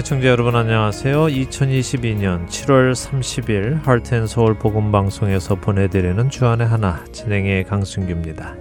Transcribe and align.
애청자 0.00 0.28
여러분 0.28 0.56
안녕하세요. 0.56 1.26
2022년 1.26 2.48
7월 2.48 2.92
30일 2.92 3.82
하트앤서울 3.84 4.54
복음방송에서 4.54 5.56
보내드리는 5.56 6.30
주안의 6.30 6.66
하나 6.66 7.04
진행의 7.12 7.64
강순규입니다. 7.64 8.56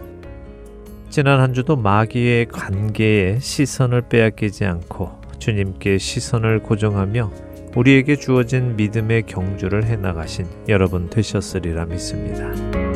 지난 1.10 1.40
한 1.40 1.54
주도 1.54 1.78
마귀의 1.78 2.48
관계에 2.48 3.40
시선을 3.40 4.10
빼앗기지 4.10 4.66
않고 4.66 5.12
주님께 5.40 5.98
시선을 5.98 6.60
고정하며 6.60 7.32
우리에게 7.74 8.18
주어진 8.18 8.76
믿음의 8.76 9.24
경주를 9.24 9.86
해나가신 9.86 10.46
여러분 10.68 11.10
되셨으리라 11.10 11.86
믿습니다. 11.86 12.89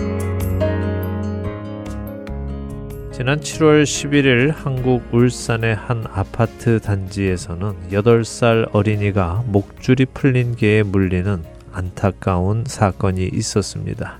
지난 3.13 3.39
7월 3.39 3.83
11일 3.83 4.51
한국 4.55 5.03
울산의 5.13 5.75
한 5.75 6.03
아파트 6.11 6.79
단지에서는 6.79 7.91
8살 7.91 8.69
어린이가 8.73 9.43
목줄이 9.45 10.07
풀린 10.07 10.55
개에 10.55 10.81
물리는 10.81 11.43
안타까운 11.71 12.63
사건이 12.65 13.29
있었습니다. 13.31 14.19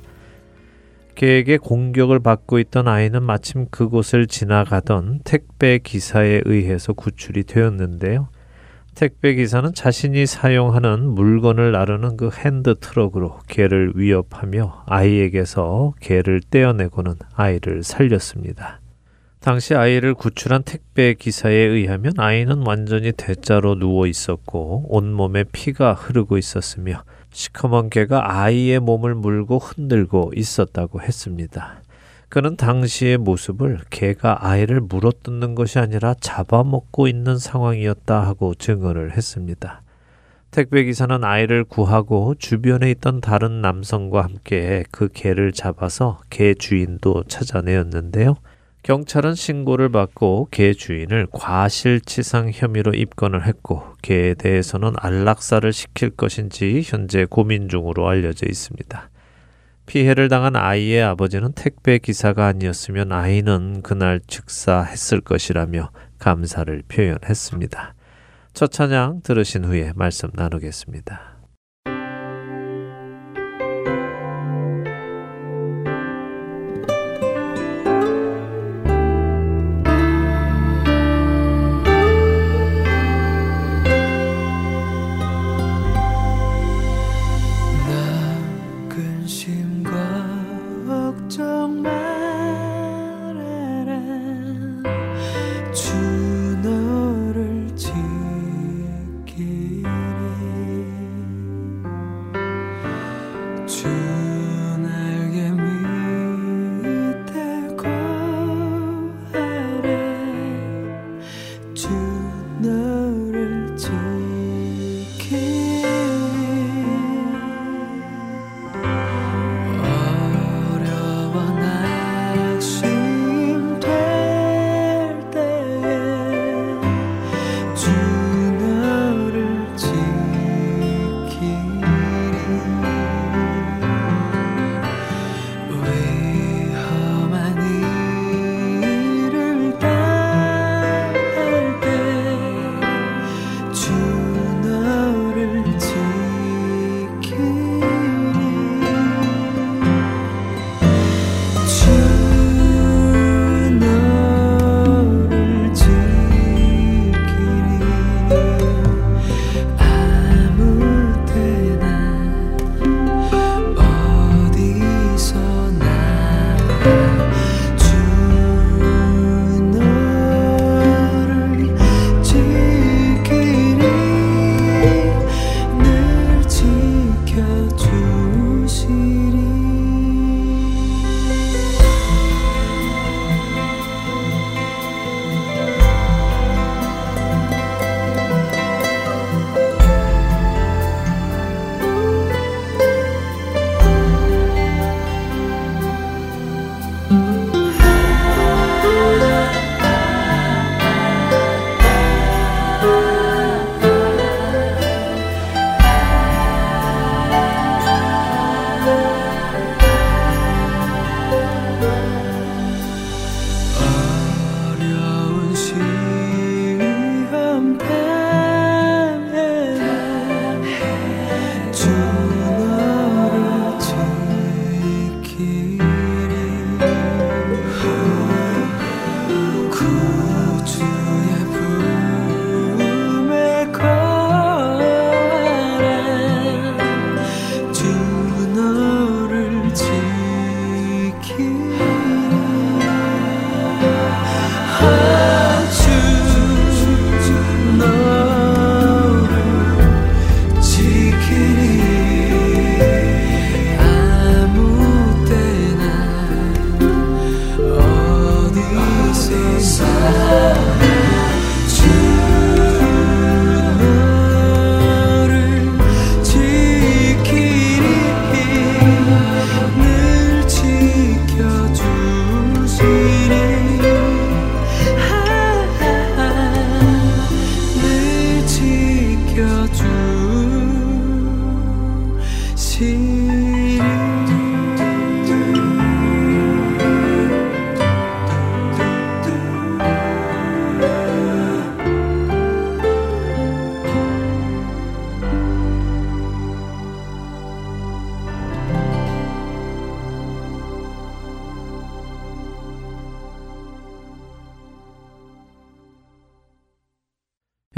개에게 1.16 1.58
공격을 1.58 2.20
받고 2.20 2.60
있던 2.60 2.88
아이는 2.88 3.24
마침 3.24 3.66
그곳을 3.72 4.28
지나가던 4.28 5.22
택배 5.24 5.80
기사에 5.80 6.42
의해서 6.46 6.94
구출이 6.94 7.46
되었는데요. 7.46 8.28
택배 8.94 9.34
기사는 9.34 9.74
자신이 9.74 10.28
사용하는 10.28 11.10
물건을 11.10 11.72
나르는 11.72 12.16
그 12.16 12.30
핸드 12.32 12.76
트럭으로 12.80 13.40
개를 13.48 13.94
위협하며 13.96 14.84
아이에게서 14.86 15.94
개를 16.00 16.42
떼어내고는 16.48 17.16
아이를 17.34 17.82
살렸습니다. 17.82 18.83
당시 19.44 19.76
아이를 19.76 20.14
구출한 20.14 20.64
택배 20.64 21.14
기사에 21.16 21.54
의하면 21.54 22.14
아이는 22.16 22.66
완전히 22.66 23.12
대자로 23.12 23.76
누워 23.76 24.08
있었고 24.08 24.86
온몸에 24.88 25.44
피가 25.52 25.96
흐르고 25.96 26.38
있었으며 26.38 27.04
시커먼 27.32 27.90
개가 27.90 28.40
아이의 28.42 28.80
몸을 28.80 29.16
물고 29.16 29.60
흔들고 29.60 30.32
있었다고 30.34 31.02
했습니다. 31.02 31.82
그는 32.30 32.56
당시의 32.56 33.18
모습을 33.18 33.82
개가 33.90 34.48
아이를 34.48 34.80
물어뜯는 34.80 35.56
것이 35.56 35.78
아니라 35.78 36.14
잡아먹고 36.22 37.10
있는 37.10 37.38
상황이었다 37.38 38.26
하고 38.26 38.56
증언을 38.56 39.12
했습니다. 39.12 39.82
택배 40.52 40.86
기사는 40.86 41.22
아이를 41.22 41.66
구하고 41.66 42.36
주변에 42.40 42.92
있던 42.92 43.20
다른 43.20 43.62
남성과 43.62 44.22
함께 44.22 44.86
그 44.90 45.10
개를 45.14 45.52
잡아서 45.52 46.22
개 46.30 46.54
주인도 46.54 47.26
찾아내었는데요. 47.28 48.38
경찰은 48.84 49.34
신고를 49.36 49.90
받고 49.90 50.50
개 50.52 50.74
주인을 50.74 51.28
과실치상 51.32 52.52
혐의로 52.54 52.94
입건을 52.94 53.48
했고 53.48 53.82
개에 54.02 54.34
대해서는 54.34 54.94
안락사를 54.98 55.72
시킬 55.72 56.10
것인지 56.10 56.82
현재 56.84 57.26
고민 57.26 57.70
중으로 57.70 58.10
알려져 58.10 58.46
있습니다. 58.46 59.10
피해를 59.86 60.28
당한 60.28 60.58
아이의 60.58 61.02
아버지는 61.02 61.54
택배 61.54 61.98
기사가 61.98 62.46
아니었으면 62.48 63.14
아이는 63.14 63.82
그날 63.84 64.20
즉사했을 64.28 65.22
것이라며 65.22 65.92
감사를 66.20 66.84
표현했습니다. 66.90 67.96
첫 68.54 68.72
찬양 68.72 69.22
들으신 69.24 69.64
후에 69.64 69.94
말씀 69.96 70.30
나누겠습니다. 70.34 71.33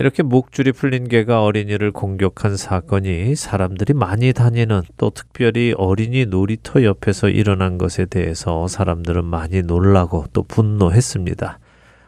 이렇게 0.05 0.21
목줄이 0.21 0.71
풀린 0.71 1.07
개가 1.07 1.41
어린이를 1.41 1.91
공격한 1.91 2.57
사건이 2.57 3.33
사람들이 3.33 3.95
많이 3.95 4.33
다니는 4.33 4.83
또 4.97 5.09
특별히 5.09 5.73
어린이 5.75 6.27
놀이터 6.27 6.83
옆에서 6.83 7.29
일어난 7.29 7.79
것에 7.79 8.05
대해서 8.05 8.67
사람들은 8.67 9.25
많이 9.25 9.63
놀라고 9.63 10.25
또 10.31 10.43
분노했습니다. 10.43 11.57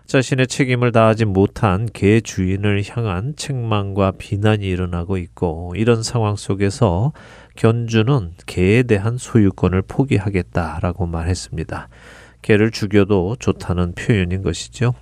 자신의 0.06 0.46
책임을 0.46 0.92
다하지 0.92 1.26
못한 1.26 1.88
개 1.92 2.22
주인을 2.22 2.84
향한 2.88 3.34
책망과 3.36 4.12
비난이 4.20 4.64
일어나고 4.64 5.18
있고 5.18 5.74
이런 5.76 6.04
상황 6.04 6.36
속에서 6.36 7.14
견주는 7.56 8.34
개에 8.46 8.84
대한 8.84 9.18
소유권을 9.18 9.82
포기하겠다라고 9.82 11.08
말했습니다. 11.08 11.90
개를 12.44 12.70
죽여도 12.70 13.38
좋다는 13.40 13.96
표현인 13.96 14.44
것이죠. 14.44 14.94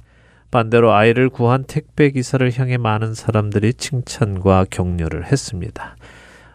반대로 0.55 0.93
아이를 0.93 1.27
구한 1.27 1.65
택배 1.65 2.11
기사를 2.11 2.49
향해 2.57 2.77
많은 2.77 3.13
사람들이 3.13 3.73
칭찬과 3.73 4.67
격려를 4.69 5.29
했습니다. 5.29 5.97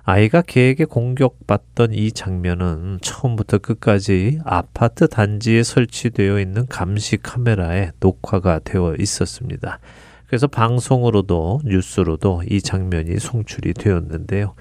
아이가 0.04 0.40
개에게 0.40 0.86
공격받던 0.86 1.92
이 1.92 2.10
장면은 2.10 2.98
처음부터 3.02 3.58
끝까지 3.58 4.38
아파트 4.46 5.06
단지에 5.06 5.62
설치되어 5.62 6.40
있는 6.40 6.64
감시 6.66 7.18
카메라에 7.18 7.90
녹화가 8.00 8.60
되어 8.60 8.94
있었습니다. 8.98 9.80
그래서 10.26 10.46
방송으로도 10.46 11.60
뉴스로도 11.66 12.44
이 12.48 12.62
장면이 12.62 13.18
송출이 13.18 13.74
되었는데요. 13.74 14.54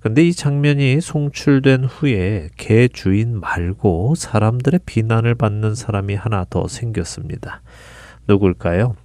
근데 0.00 0.26
이 0.26 0.32
장면이 0.32 1.02
송출된 1.02 1.84
후에 1.84 2.48
개 2.56 2.88
주인 2.88 3.40
말고 3.40 4.14
사람들의 4.14 4.80
비난을 4.86 5.34
받는 5.34 5.74
사람이 5.74 6.14
하나 6.14 6.46
더 6.48 6.66
생겼습니다. 6.66 7.60
누굴까요? 8.28 8.96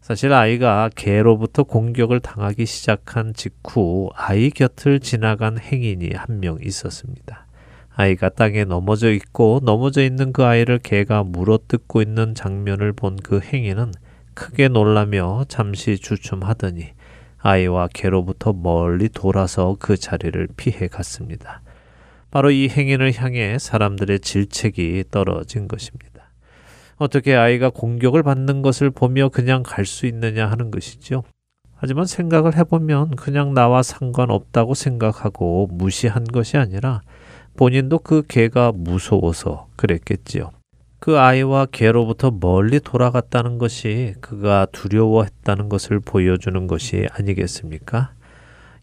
사실 0.00 0.32
아이가 0.32 0.90
개로부터 0.94 1.62
공격을 1.62 2.20
당하기 2.20 2.64
시작한 2.66 3.34
직후 3.34 4.10
아이 4.14 4.50
곁을 4.50 5.00
지나간 5.00 5.58
행인이 5.58 6.10
한 6.14 6.40
명 6.40 6.58
있었습니다. 6.62 7.46
아이가 7.94 8.30
땅에 8.30 8.64
넘어져 8.64 9.10
있고 9.12 9.60
넘어져 9.62 10.02
있는 10.02 10.32
그 10.32 10.44
아이를 10.44 10.78
개가 10.78 11.24
물어뜯고 11.24 12.00
있는 12.02 12.34
장면을 12.34 12.92
본 12.92 13.16
그 13.22 13.40
행인은 13.40 13.92
크게 14.34 14.68
놀라며 14.68 15.44
잠시 15.48 15.98
주춤하더니 15.98 16.86
아이와 17.38 17.88
개로부터 17.92 18.52
멀리 18.52 19.08
돌아서 19.08 19.76
그 19.78 19.96
자리를 19.96 20.48
피해 20.56 20.88
갔습니다. 20.88 21.60
바로 22.30 22.50
이 22.50 22.68
행인을 22.68 23.12
향해 23.20 23.58
사람들의 23.58 24.20
질책이 24.20 25.04
떨어진 25.10 25.68
것입니다. 25.68 26.09
어떻게 27.00 27.34
아이가 27.34 27.70
공격을 27.70 28.22
받는 28.22 28.60
것을 28.60 28.90
보며 28.90 29.30
그냥 29.30 29.62
갈 29.62 29.86
수 29.86 30.04
있느냐 30.06 30.46
하는 30.46 30.70
것이죠. 30.70 31.24
하지만 31.74 32.04
생각을 32.04 32.56
해보면 32.58 33.16
그냥 33.16 33.54
나와 33.54 33.82
상관없다고 33.82 34.74
생각하고 34.74 35.68
무시한 35.72 36.24
것이 36.24 36.58
아니라 36.58 37.00
본인도 37.56 38.00
그 38.00 38.22
개가 38.28 38.72
무서워서 38.74 39.68
그랬겠지요. 39.76 40.50
그 40.98 41.18
아이와 41.18 41.68
개로부터 41.72 42.30
멀리 42.30 42.80
돌아갔다는 42.80 43.56
것이 43.56 44.14
그가 44.20 44.66
두려워했다는 44.70 45.70
것을 45.70 46.00
보여주는 46.00 46.66
것이 46.66 47.06
아니겠습니까? 47.12 48.12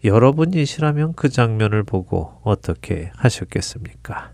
여러분이시라면 0.04 1.14
그 1.14 1.30
장면을 1.30 1.84
보고 1.84 2.40
어떻게 2.44 3.12
하셨겠습니까? 3.16 4.32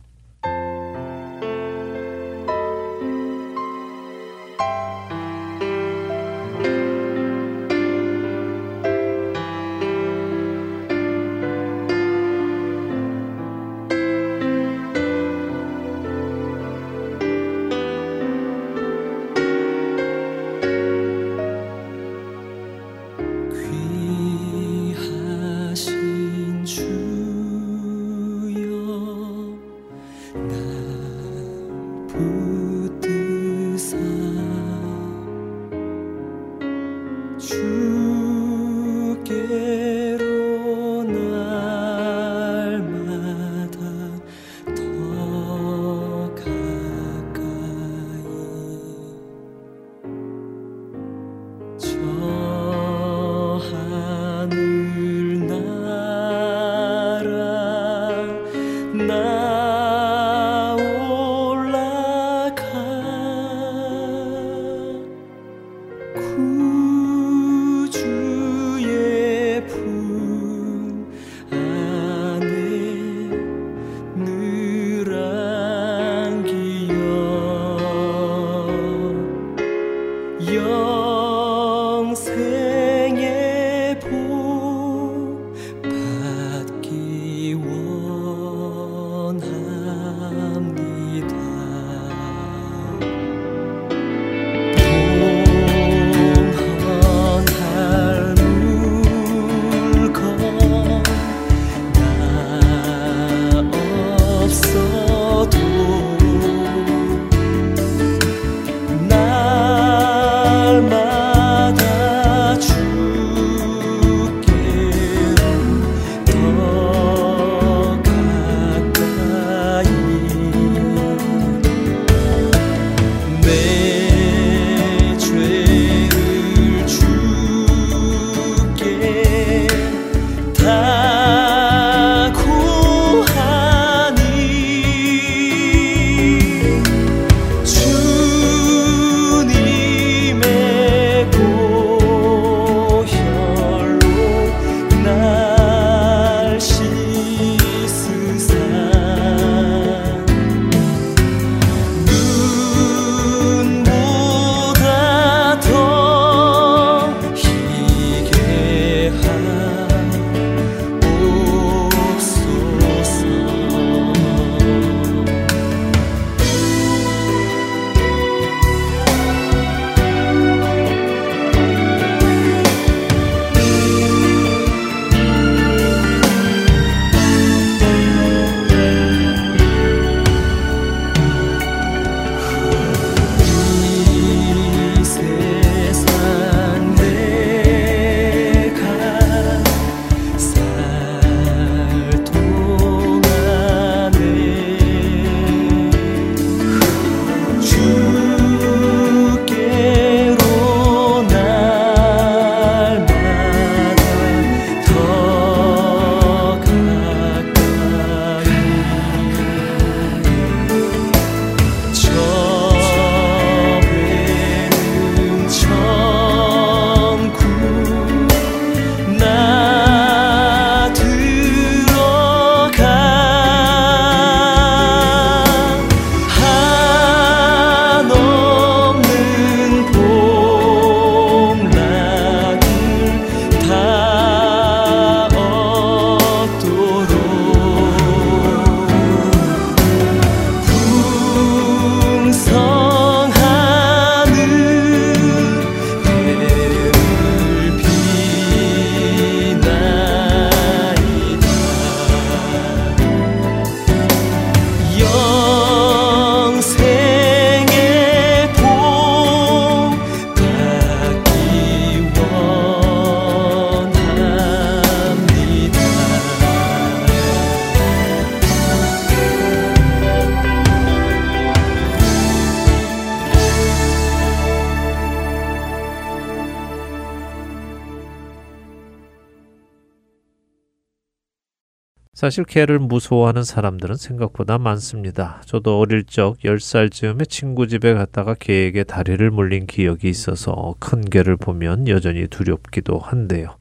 사실 282.23 282.45
개를 282.45 282.79
무서워하는 282.79 283.43
사람들은 283.43 283.97
생각보다 283.97 284.57
많습니다. 284.57 285.41
저도 285.43 285.77
어릴 285.77 286.05
적 286.05 286.37
10살 286.39 286.89
쯤에 286.89 287.25
친구 287.25 287.67
집에 287.67 287.93
갔다가 287.93 288.33
개에게 288.33 288.85
다리를 288.85 289.29
물린 289.29 289.67
기억이 289.67 290.07
있어서 290.07 290.73
큰 290.79 291.01
개를 291.01 291.35
보면 291.35 291.89
여전히 291.89 292.27
두렵기도 292.27 292.97
한데요. 292.97 293.57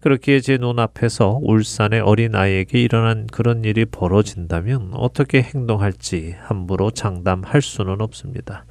그렇기에 0.00 0.40
제 0.40 0.56
눈앞에서 0.56 1.38
울산의 1.40 2.00
어린 2.00 2.34
아이에게 2.34 2.82
일어난 2.82 3.28
그런 3.28 3.62
일이 3.64 3.84
벌어진다면 3.84 4.90
어떻게 4.94 5.40
행동할지 5.40 6.34
함부로 6.40 6.90
장담할 6.90 7.62
수는 7.62 8.00
없습니다. 8.00 8.64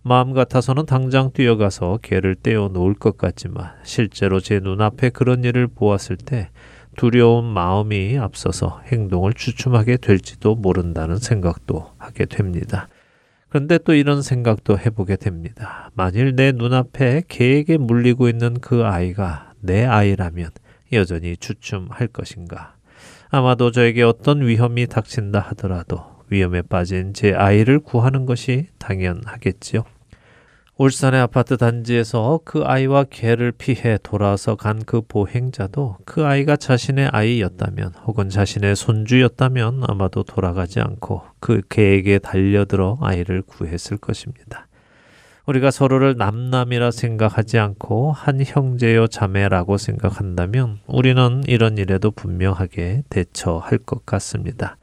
마음 0.00 0.32
같아서는 0.32 0.86
당장 0.86 1.32
뛰어가서 1.34 1.98
개를 2.00 2.36
떼어 2.36 2.70
놓을 2.72 2.94
것 2.94 3.18
같지만 3.18 3.72
실제로 3.82 4.40
제 4.40 4.60
눈앞에 4.60 5.10
그런 5.10 5.44
일을 5.44 5.66
보았을 5.66 6.16
때 6.16 6.48
두려운 6.98 7.44
마음이 7.44 8.18
앞서서 8.18 8.82
행동을 8.86 9.32
주춤하게 9.32 9.98
될지도 9.98 10.56
모른다는 10.56 11.18
생각도 11.18 11.92
하게 11.96 12.26
됩니다. 12.26 12.88
그런데 13.48 13.78
또 13.78 13.94
이런 13.94 14.20
생각도 14.20 14.76
해보게 14.76 15.14
됩니다. 15.14 15.90
만일 15.94 16.34
내 16.34 16.50
눈앞에 16.50 17.22
개에게 17.28 17.78
물리고 17.78 18.28
있는 18.28 18.54
그 18.60 18.84
아이가 18.84 19.52
내 19.60 19.84
아이라면 19.84 20.50
여전히 20.92 21.36
주춤할 21.36 22.08
것인가? 22.08 22.74
아마도 23.30 23.70
저에게 23.70 24.02
어떤 24.02 24.44
위험이 24.44 24.88
닥친다 24.88 25.38
하더라도 25.38 26.02
위험에 26.30 26.62
빠진 26.62 27.14
제 27.14 27.32
아이를 27.32 27.78
구하는 27.78 28.26
것이 28.26 28.66
당연하겠지요. 28.78 29.84
울산의 30.78 31.20
아파트 31.20 31.56
단지에서 31.56 32.38
그 32.44 32.62
아이와 32.64 33.06
개를 33.10 33.50
피해 33.50 33.98
돌아서 34.00 34.54
간 34.54 34.78
그 34.86 35.00
보행자도 35.00 35.96
그 36.04 36.24
아이가 36.24 36.54
자신의 36.54 37.08
아이였다면 37.08 37.94
혹은 38.06 38.28
자신의 38.28 38.76
손주였다면 38.76 39.82
아마도 39.88 40.22
돌아가지 40.22 40.78
않고 40.78 41.22
그 41.40 41.62
개에게 41.68 42.20
달려들어 42.20 42.96
아이를 43.00 43.42
구했을 43.42 43.96
것입니다. 43.96 44.68
우리가 45.46 45.72
서로를 45.72 46.16
남남이라 46.16 46.92
생각하지 46.92 47.58
않고 47.58 48.12
한 48.12 48.40
형제요 48.44 49.08
자매라고 49.08 49.78
생각한다면 49.78 50.78
우리는 50.86 51.42
이런 51.48 51.76
일에도 51.76 52.12
분명하게 52.12 53.02
대처할 53.10 53.78
것 53.78 54.06
같습니다. 54.06 54.76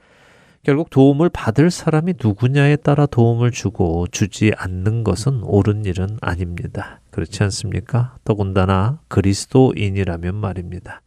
결국 0.65 0.89
도움을 0.89 1.29
받을 1.29 1.69
사람이 1.69 2.15
누구냐에 2.19 2.77
따라 2.77 3.05
도움을 3.05 3.51
주고 3.51 4.07
주지 4.07 4.51
않는 4.57 5.03
것은 5.03 5.43
옳은 5.43 5.85
일은 5.85 6.17
아닙니다. 6.21 7.01
그렇지 7.11 7.43
않습니까? 7.43 8.17
더군다나 8.23 8.99
그리스도인이라면 9.07 10.33
말입니다. 10.33 11.03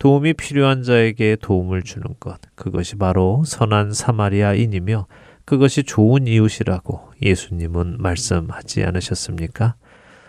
도움이 0.00 0.34
필요한 0.34 0.82
자에게 0.82 1.36
도움을 1.40 1.84
주는 1.84 2.04
것, 2.18 2.40
그것이 2.56 2.96
바로 2.96 3.44
선한 3.46 3.92
사마리아인이며 3.92 5.06
그것이 5.44 5.84
좋은 5.84 6.26
이웃이라고 6.26 7.12
예수님은 7.22 7.98
말씀하지 8.00 8.82
않으셨습니까? 8.82 9.76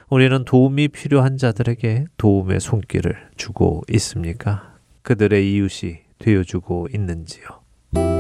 우리는 0.07 0.45
도움이 0.45 0.89
필요한 0.89 1.37
자들에게 1.37 2.05
도움의 2.17 2.59
손길을 2.59 3.15
주고 3.37 3.81
있습니까? 3.93 4.75
그들의 5.01 5.51
이웃이 5.51 6.01
되어주고 6.19 6.89
있는지요? 6.93 8.16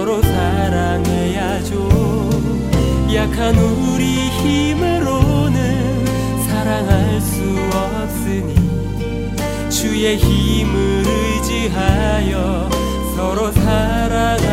서로 0.00 0.22
사랑해야죠. 0.22 1.88
약한 3.14 3.54
우리 3.54 4.30
힘으로는 4.30 6.06
사랑할 6.46 7.20
수 7.20 7.42
없으니 7.70 8.54
주의 9.68 10.16
힘을 10.16 11.04
의지하여 11.06 12.70
서로 13.14 13.52
사랑 13.52 14.49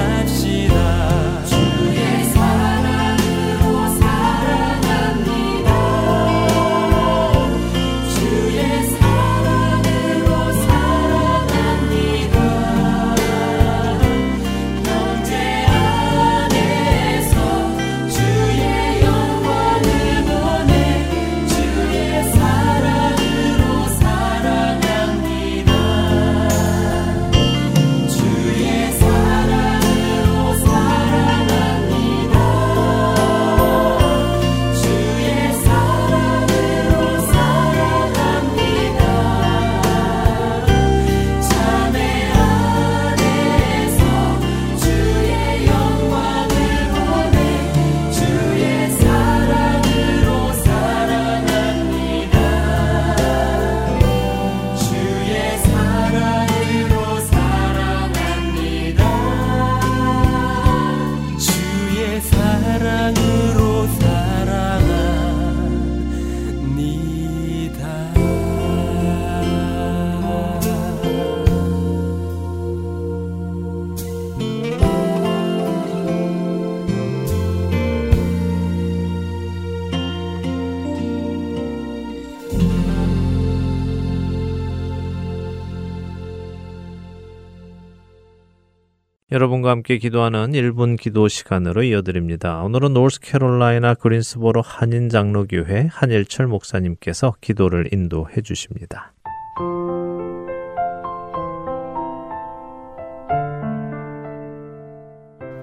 여러분과 89.37 89.69
함께 89.69 89.99
기도하는 89.99 90.53
1분 90.53 90.99
기도 90.99 91.27
시간으로 91.27 91.83
이어드립니다. 91.83 92.63
오늘은 92.63 92.93
노스캐롤라이나 92.93 93.93
그린스보로 93.93 94.63
한인 94.63 95.09
장로교회 95.09 95.89
한일철 95.91 96.47
목사님께서 96.47 97.35
기도를 97.39 97.89
인도해 97.93 98.41
주십니다. 98.41 99.13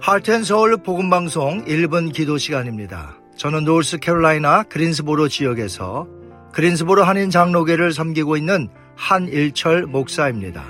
하트앤서울 0.00 0.76
복음 0.84 1.10
방송 1.10 1.64
1분 1.64 2.12
기도 2.12 2.38
시간입니다. 2.38 3.16
저는 3.36 3.64
노스캐롤라이나 3.64 4.64
그린스보로 4.64 5.26
지역에서 5.26 6.06
그린스보로 6.52 7.02
한인 7.02 7.30
장로교를 7.30 7.92
섬기고 7.92 8.36
있는 8.36 8.68
한일철 8.94 9.86
목사입니다. 9.86 10.62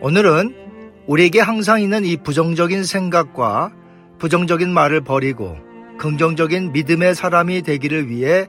오늘은 0.00 0.67
우리에게 1.08 1.40
항상 1.40 1.80
있는 1.80 2.04
이 2.04 2.18
부정적인 2.18 2.84
생각과 2.84 3.72
부정적인 4.18 4.72
말을 4.72 5.00
버리고 5.00 5.56
긍정적인 5.98 6.72
믿음의 6.72 7.14
사람이 7.14 7.62
되기를 7.62 8.10
위해 8.10 8.46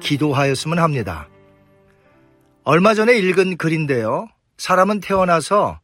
기도하였으면 0.00 0.78
합니다. 0.78 1.28
얼마 2.62 2.92
전에 2.92 3.16
읽은 3.16 3.56
글인데요. 3.56 4.28
사람은 4.58 5.00
태어나서 5.00 5.80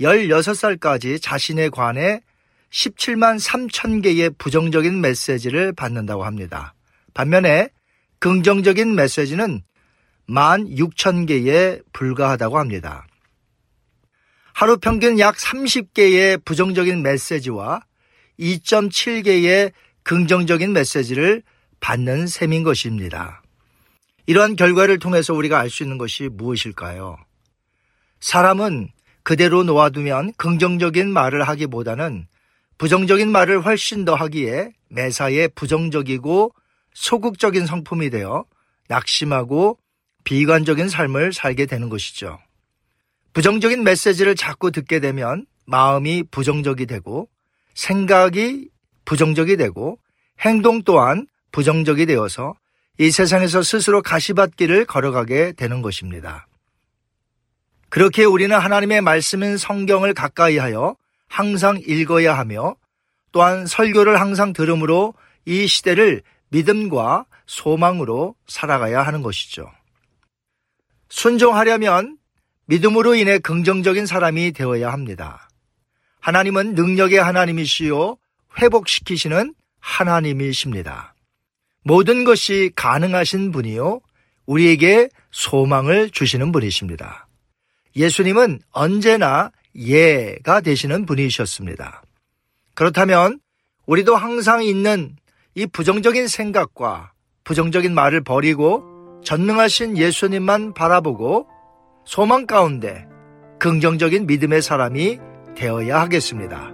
16살까지 0.00 1.20
자신에 1.20 1.68
관해 1.68 2.22
17만 2.70 3.38
3천 3.38 4.02
개의 4.02 4.30
부정적인 4.38 5.02
메시지를 5.02 5.74
받는다고 5.74 6.24
합니다. 6.24 6.72
반면에 7.12 7.68
긍정적인 8.20 8.94
메시지는 8.94 9.62
1만 10.30 10.78
6천 10.78 11.26
개에 11.28 11.80
불과하다고 11.92 12.58
합니다. 12.58 13.06
하루 14.58 14.76
평균 14.76 15.20
약 15.20 15.36
30개의 15.36 16.44
부정적인 16.44 17.00
메시지와 17.00 17.80
2.7개의 18.40 19.70
긍정적인 20.02 20.72
메시지를 20.72 21.44
받는 21.78 22.26
셈인 22.26 22.64
것입니다. 22.64 23.40
이러한 24.26 24.56
결과를 24.56 24.98
통해서 24.98 25.32
우리가 25.32 25.60
알 25.60 25.70
수 25.70 25.84
있는 25.84 25.96
것이 25.96 26.28
무엇일까요? 26.32 27.18
사람은 28.18 28.88
그대로 29.22 29.62
놓아두면 29.62 30.32
긍정적인 30.32 31.08
말을 31.08 31.46
하기보다는 31.46 32.26
부정적인 32.78 33.30
말을 33.30 33.64
훨씬 33.64 34.04
더 34.04 34.16
하기에 34.16 34.72
매사에 34.88 35.46
부정적이고 35.54 36.52
소극적인 36.94 37.64
성품이 37.64 38.10
되어 38.10 38.44
낙심하고 38.88 39.78
비관적인 40.24 40.88
삶을 40.88 41.32
살게 41.32 41.66
되는 41.66 41.88
것이죠. 41.88 42.40
부정적인 43.38 43.84
메시지를 43.84 44.34
자꾸 44.34 44.72
듣게 44.72 44.98
되면 44.98 45.46
마음이 45.64 46.24
부정적이 46.28 46.86
되고 46.86 47.28
생각이 47.72 48.68
부정적이 49.04 49.56
되고 49.56 50.00
행동 50.40 50.82
또한 50.82 51.28
부정적이 51.52 52.06
되어서 52.06 52.54
이 52.98 53.12
세상에서 53.12 53.62
스스로 53.62 54.02
가시밭길을 54.02 54.86
걸어가게 54.86 55.52
되는 55.52 55.82
것입니다. 55.82 56.48
그렇게 57.90 58.24
우리는 58.24 58.58
하나님의 58.58 59.02
말씀인 59.02 59.56
성경을 59.56 60.14
가까이 60.14 60.58
하여 60.58 60.96
항상 61.28 61.80
읽어야 61.86 62.36
하며 62.36 62.74
또한 63.30 63.66
설교를 63.66 64.20
항상 64.20 64.52
들으므로 64.52 65.14
이 65.44 65.68
시대를 65.68 66.22
믿음과 66.48 67.26
소망으로 67.46 68.34
살아가야 68.48 69.00
하는 69.00 69.22
것이죠. 69.22 69.70
순종하려면 71.08 72.18
믿음으로 72.68 73.14
인해 73.14 73.38
긍정적인 73.38 74.06
사람이 74.06 74.52
되어야 74.52 74.92
합니다. 74.92 75.48
하나님은 76.20 76.74
능력의 76.74 77.22
하나님이시요 77.22 78.16
회복시키시는 78.60 79.54
하나님이십니다. 79.80 81.14
모든 81.82 82.24
것이 82.24 82.70
가능하신 82.76 83.52
분이요 83.52 84.00
우리에게 84.44 85.08
소망을 85.30 86.10
주시는 86.10 86.52
분이십니다. 86.52 87.26
예수님은 87.96 88.60
언제나 88.70 89.50
예가 89.74 90.60
되시는 90.60 91.06
분이셨습니다. 91.06 92.02
그렇다면 92.74 93.40
우리도 93.86 94.14
항상 94.14 94.62
있는 94.62 95.16
이 95.54 95.66
부정적인 95.66 96.28
생각과 96.28 97.12
부정적인 97.44 97.94
말을 97.94 98.22
버리고 98.22 99.22
전능하신 99.24 99.96
예수님만 99.96 100.74
바라보고 100.74 101.48
소망 102.08 102.46
가운데 102.46 103.06
긍정적인 103.58 104.26
믿음의 104.26 104.62
사람이 104.62 105.18
되어야 105.54 106.00
하겠습니다. 106.00 106.72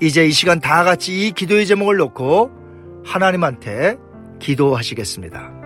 이제 0.00 0.24
이 0.24 0.30
시간 0.30 0.60
다 0.60 0.84
같이 0.84 1.26
이 1.26 1.32
기도의 1.32 1.66
제목을 1.66 1.96
놓고 1.96 2.52
하나님한테 3.04 3.96
기도하시겠습니다. 4.38 5.63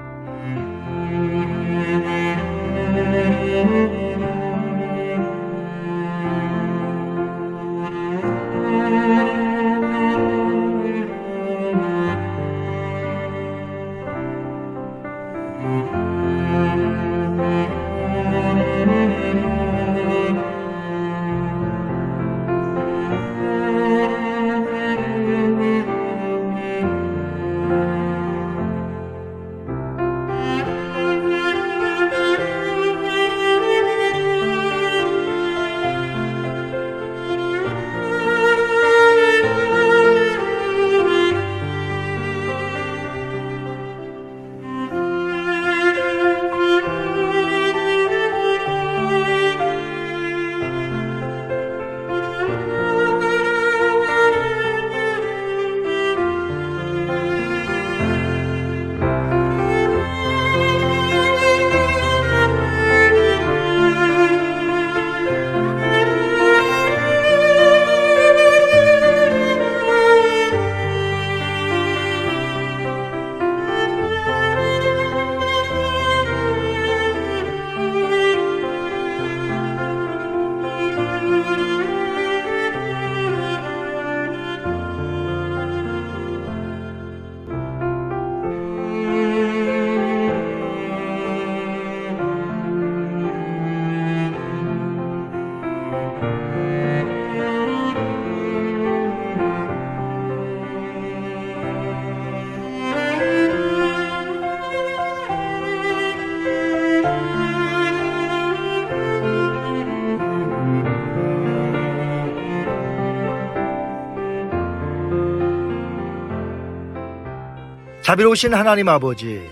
자비로우신 118.08 118.54
하나님 118.54 118.88
아버지, 118.88 119.46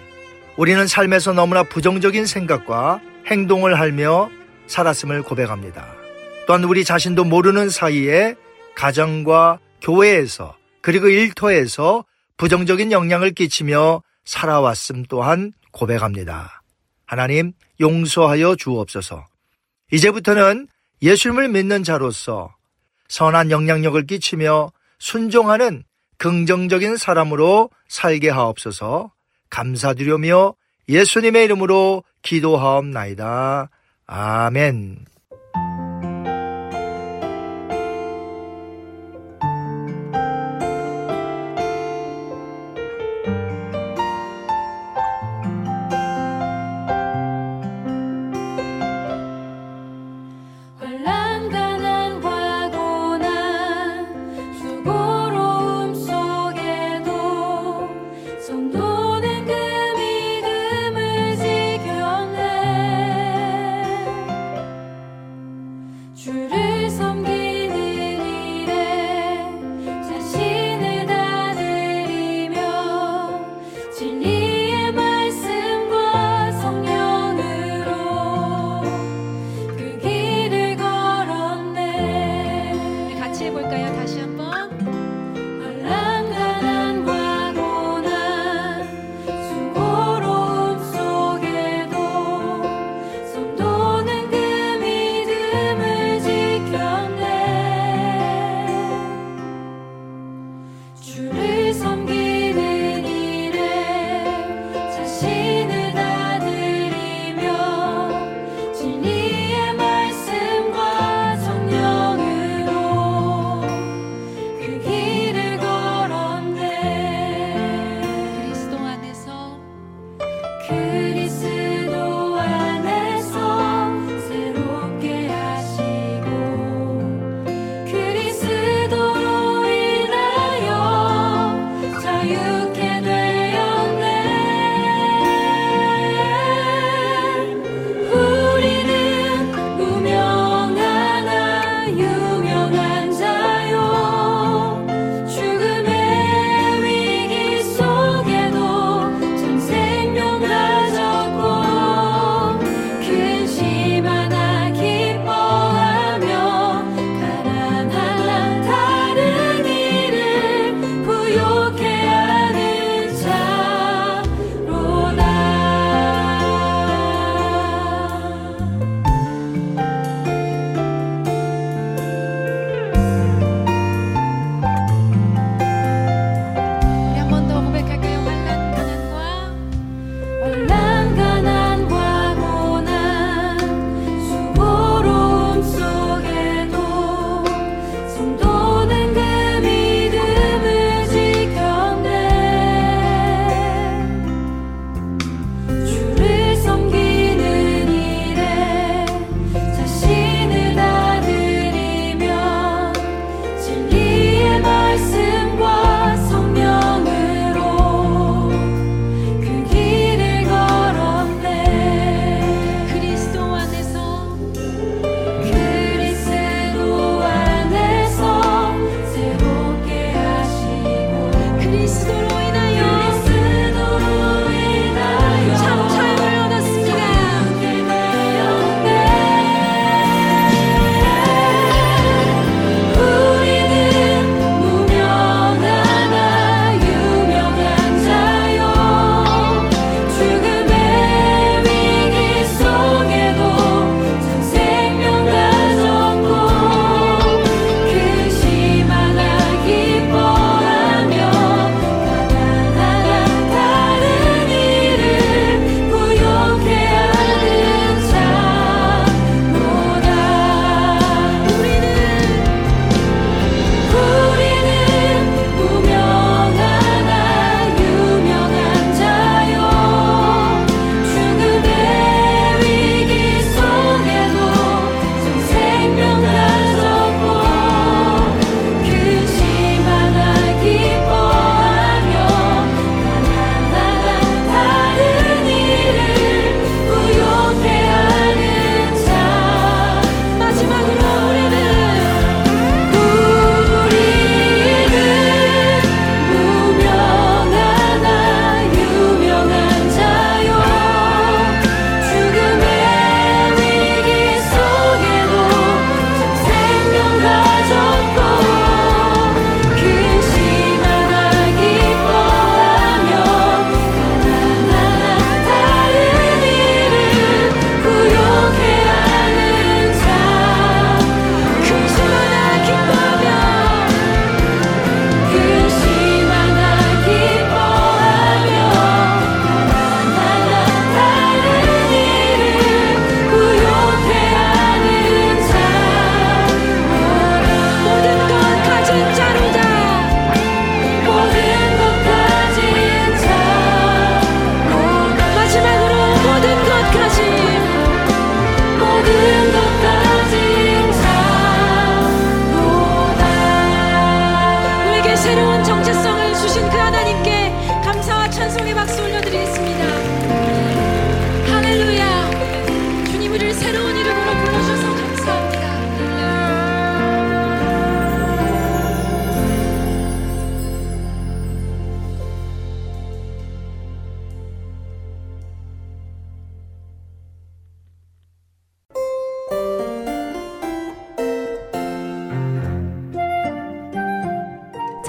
우리는 0.56 0.86
삶에서 0.86 1.34
너무나 1.34 1.62
부정적인 1.62 2.24
생각과 2.24 3.02
행동을 3.26 3.78
하며 3.78 4.30
살았음을 4.66 5.24
고백합니다. 5.24 5.86
또한 6.46 6.64
우리 6.64 6.82
자신도 6.82 7.24
모르는 7.24 7.68
사이에 7.68 8.34
가정과 8.74 9.58
교회에서 9.82 10.56
그리고 10.80 11.08
일터에서 11.08 12.06
부정적인 12.38 12.92
영향을 12.92 13.32
끼치며 13.32 14.02
살아왔음 14.24 15.04
또한 15.10 15.52
고백합니다. 15.72 16.62
하나님 17.04 17.52
용서하여 17.78 18.56
주옵소서. 18.56 19.26
이제부터는 19.92 20.66
예수님을 21.02 21.48
믿는 21.50 21.84
자로서 21.84 22.54
선한 23.08 23.50
영향력을 23.50 24.06
끼치며 24.06 24.72
순종하는 24.98 25.84
긍정적인 26.18 26.96
사람으로 26.96 27.70
살게 27.88 28.31
하옵소서 28.31 29.12
감사드리며 29.50 30.55
예수님의 30.88 31.44
이름으로 31.44 32.05
기도하옵나이다. 32.22 33.70
아멘. 34.07 35.05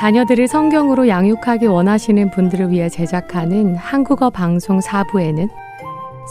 자녀들을 0.08 0.48
성경으로 0.48 1.10
양육하기 1.10 1.66
원하시는 1.66 2.32
분들을 2.32 2.72
위해 2.72 2.88
제작하는 2.88 3.76
한국어 3.76 4.30
방송 4.30 4.80
4부에는 4.80 5.50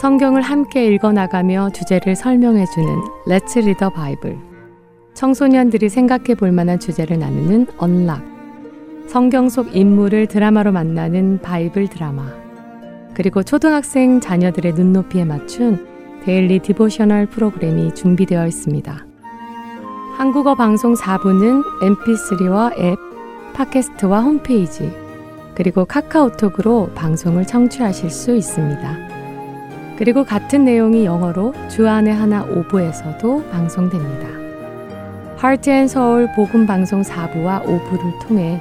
성경을 0.00 0.40
함께 0.40 0.86
읽어나가며 0.86 1.68
주제를 1.74 2.16
설명해주는 2.16 2.88
Let's 3.26 3.54
Read 3.58 3.74
the 3.78 3.92
Bible, 3.94 4.38
청소년들이 5.12 5.90
생각해 5.90 6.36
볼 6.38 6.52
만한 6.52 6.80
주제를 6.80 7.18
나누는 7.18 7.66
Unlock, 7.76 8.22
성경 9.08 9.50
속 9.50 9.76
인물을 9.76 10.28
드라마로 10.28 10.72
만나는 10.72 11.40
Bible 11.42 11.88
드라마, 11.88 12.32
그리고 13.12 13.42
초등학생 13.42 14.20
자녀들의 14.20 14.72
눈높이에 14.72 15.26
맞춘 15.26 15.86
Daily 16.24 16.60
Devotional 16.60 17.26
프로그램이 17.26 17.94
준비되어 17.94 18.46
있습니다. 18.46 19.06
한국어 20.16 20.54
방송 20.54 20.94
4부는 20.94 21.62
mp3와 21.82 22.72
앱, 22.80 23.05
팟캐스트와 23.56 24.20
홈페이지, 24.20 24.92
그리고 25.54 25.86
카카오톡으로 25.86 26.90
방송을 26.94 27.46
청취하실 27.46 28.10
수 28.10 28.36
있습니다. 28.36 29.96
그리고 29.96 30.24
같은 30.24 30.66
내용이 30.66 31.06
영어로 31.06 31.54
주 31.68 31.87
안에 31.87 32.14
하나 32.14 32.44
오부에서도 32.44 33.48
방송됩니다. 33.50 34.28
Heart 35.38 35.70
and 35.70 35.88
Soul 35.88 36.28
복음 36.36 36.66
방송 36.66 37.00
4부와 37.00 37.64
5부를 37.64 38.26
통해 38.26 38.60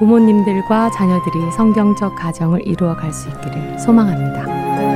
부모님들과 0.00 0.90
자녀들이 0.90 1.52
성경적 1.56 2.16
가정을 2.16 2.66
이루어 2.66 2.96
갈 2.96 3.12
수 3.12 3.28
있기를 3.28 3.78
소망합니다. 3.78 4.95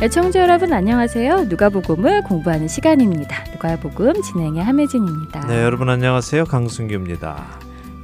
애청자 0.00 0.42
여러분 0.42 0.72
안녕하세요. 0.72 1.46
누가복음을 1.46 2.22
공부하는 2.22 2.68
시간입니다. 2.68 3.42
누가복음 3.50 4.22
진행의 4.22 4.62
함혜진입니다. 4.62 5.48
네, 5.48 5.64
여러분 5.64 5.88
안녕하세요. 5.88 6.44
강승규입니다. 6.44 7.44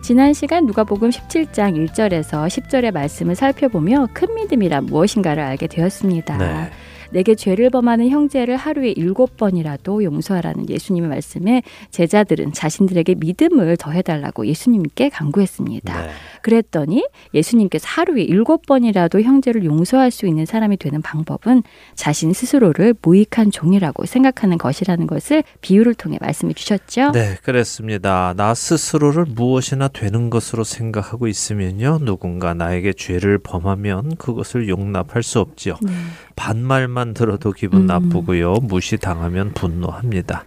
지난 0.02 0.32
시간 0.32 0.66
누가복음 0.66 1.10
17장 1.10 1.76
1절에서 1.86 2.48
10절의 2.48 2.92
말씀을 2.92 3.36
살펴보며 3.36 4.08
큰 4.12 4.34
믿음이란 4.34 4.86
무엇인가를 4.86 5.40
알게 5.40 5.68
되었습니다. 5.68 6.36
네. 6.36 6.72
내게 7.14 7.36
죄를 7.36 7.70
범하는 7.70 8.10
형제를 8.10 8.56
하루에 8.56 8.90
일곱 8.90 9.36
번이라도 9.36 10.02
용서하라는 10.02 10.68
예수님의 10.68 11.08
말씀에 11.08 11.62
제자들은 11.90 12.52
자신들에게 12.52 13.14
믿음을 13.18 13.76
더해달라고 13.76 14.46
예수님께 14.46 15.10
강구했습니다. 15.10 16.02
네. 16.02 16.10
그랬더니 16.42 17.06
예수님께서 17.32 17.86
하루에 17.88 18.22
일곱 18.22 18.66
번이라도 18.66 19.20
형제를 19.20 19.64
용서할 19.64 20.10
수 20.10 20.26
있는 20.26 20.44
사람이 20.44 20.76
되는 20.76 21.02
방법은 21.02 21.62
자신 21.94 22.32
스스로를 22.32 22.94
무익한 23.00 23.52
종이라고 23.52 24.06
생각하는 24.06 24.58
것이라는 24.58 25.06
것을 25.06 25.44
비유를 25.60 25.94
통해 25.94 26.18
말씀해 26.20 26.52
주셨죠. 26.54 27.12
네, 27.12 27.36
그렇습니다. 27.44 28.34
나 28.36 28.54
스스로를 28.54 29.24
무엇이나 29.24 29.86
되는 29.86 30.30
것으로 30.30 30.64
생각하고 30.64 31.28
있으면요. 31.28 32.00
누군가 32.02 32.54
나에게 32.54 32.92
죄를 32.92 33.38
범하면 33.38 34.16
그것을 34.16 34.68
용납할 34.68 35.22
수 35.22 35.38
없지요. 35.38 35.76
네. 35.80 35.92
반말만 36.34 37.03
들어도 37.12 37.52
기분 37.52 37.82
음. 37.82 37.86
나쁘고요. 37.86 38.54
무시당하면 38.62 39.52
분노합니다. 39.52 40.44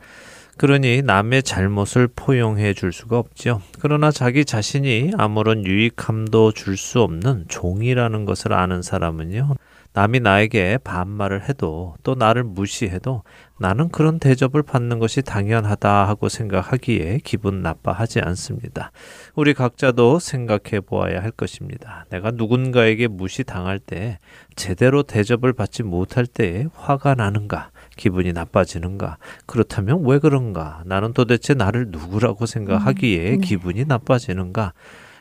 그러니 0.58 1.04
남의 1.04 1.44
잘못을 1.44 2.08
포용해 2.16 2.74
줄 2.74 2.92
수가 2.92 3.20
없죠. 3.20 3.62
그러나 3.80 4.10
자기 4.10 4.44
자신이 4.44 5.12
아무런 5.16 5.64
유익함도 5.66 6.54
줄 6.54 6.78
수 6.78 7.02
없는 7.02 7.46
종이라는 7.48 8.26
것을 8.26 8.54
아는 8.54 8.82
사람은요. 8.82 9.56
남이 9.98 10.20
나에게 10.20 10.78
반말을 10.84 11.50
해도 11.50 11.96
또 12.04 12.14
나를 12.14 12.44
무시해도 12.44 13.24
나는 13.58 13.90
그런 13.90 14.20
대접을 14.20 14.62
받는 14.62 15.00
것이 15.00 15.24
당연하다 15.24 16.08
하고 16.08 16.30
생각하기에 16.30 17.22
기분 17.24 17.64
나빠하지 17.64 18.20
않습니다. 18.20 18.92
우리 19.34 19.56
각자도 19.56 20.20
생각해 20.20 20.82
보아야 20.86 21.24
할 21.24 21.32
것입니다. 21.32 22.06
내가 22.12 22.30
누군가에게 22.30 23.08
무시당할 23.08 23.80
때 23.80 24.20
제대로 24.56 25.02
대접을 25.02 25.54
받지 25.54 25.82
못할 25.82 26.28
때에 26.28 26.68
화가 26.76 27.16
나는가? 27.16 27.72
기분이 27.96 28.34
나빠지는가? 28.34 29.18
그렇다면 29.48 30.06
왜 30.06 30.20
그런가? 30.20 30.84
나는 30.86 31.14
도대체 31.14 31.56
나를 31.56 31.88
누구라고 31.90 32.46
생각하기에 32.46 33.32
음, 33.32 33.42
네. 33.42 33.48
기분이 33.48 33.86
나빠지는가? 33.86 34.74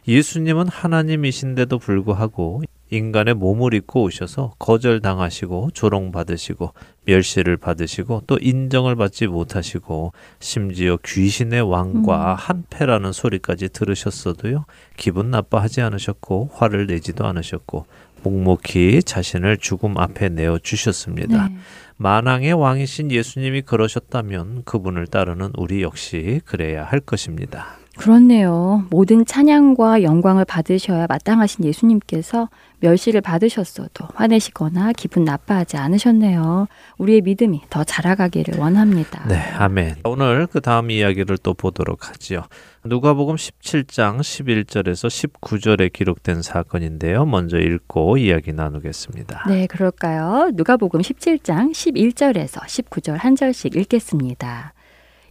예수님은 0.09 0.69
하나님이신데도 0.69 1.79
불구하고 1.79 2.63
인간의 2.91 3.35
몸을 3.35 3.75
입고 3.75 4.05
오셔서 4.05 4.55
거절당하시고 4.61 5.71
조롱받으시고 5.75 6.73
멸시를 7.05 7.57
받으시고 7.57 8.23
또 8.29 8.39
인정을 8.41 8.95
받지 8.95 9.27
못하시고 9.27 10.13
심지어 10.39 10.97
귀신의 11.05 11.63
왕과 11.63 12.33
음. 12.33 12.37
한패라는 12.39 13.11
소리까지 13.11 13.71
들으셨어도요 13.71 14.67
기분 14.97 15.33
나빠하지 15.33 15.81
않으셨고 15.83 16.51
화를 16.53 16.87
내지도 16.87 17.27
않으셨고 17.27 17.87
묵묵히 18.23 19.03
자신을 19.03 19.59
죽음 19.59 19.99
앞에 19.99 20.29
내어 20.31 20.59
주셨습니다. 20.59 21.49
네. 21.49 21.57
만왕의 21.97 22.55
왕이신 22.55 23.11
예수님이 23.11 23.63
그러셨다면 23.63 24.63
그분을 24.65 25.07
따르는 25.07 25.53
우리 25.57 25.83
역시 25.83 26.41
그래야 26.45 26.85
할 26.85 27.01
것입니다. 27.01 27.79
그렇네요. 27.97 28.85
모든 28.91 29.25
찬양과 29.25 30.03
영광을 30.03 30.45
받으셔야 30.45 31.07
마땅하신 31.09 31.65
예수님께서 31.65 32.49
멸시를 32.81 33.21
받으셨어도 33.23 34.09
화내시거나 34.15 34.93
기분 34.93 35.25
나빠하지 35.25 35.77
않으셨네요. 35.79 36.69
우리의 36.99 37.23
믿음이 37.23 37.63
더 37.71 37.85
자라가기를 37.85 38.59
원합니다. 38.59 39.27
네, 39.27 39.39
아멘. 39.57 39.97
오늘 40.05 40.47
그 40.47 40.61
다음 40.61 40.91
이야기를 40.91 41.39
또 41.39 41.55
보도록 41.55 42.09
하지요. 42.09 42.45
누가복음 42.85 43.37
17장 43.37 44.21
11절에서 44.21 45.09
19절에 45.09 45.93
기록된 45.93 46.43
사건인데요. 46.43 47.25
먼저 47.25 47.59
읽고 47.59 48.19
이야기 48.19 48.53
나누겠습니다. 48.53 49.45
네, 49.49 49.67
그럴까요? 49.67 50.51
누가복음 50.53 51.01
17장 51.01 51.73
11절에서 51.73 52.61
19절 52.61 53.17
한 53.17 53.35
절씩 53.35 53.75
읽겠습니다. 53.75 54.75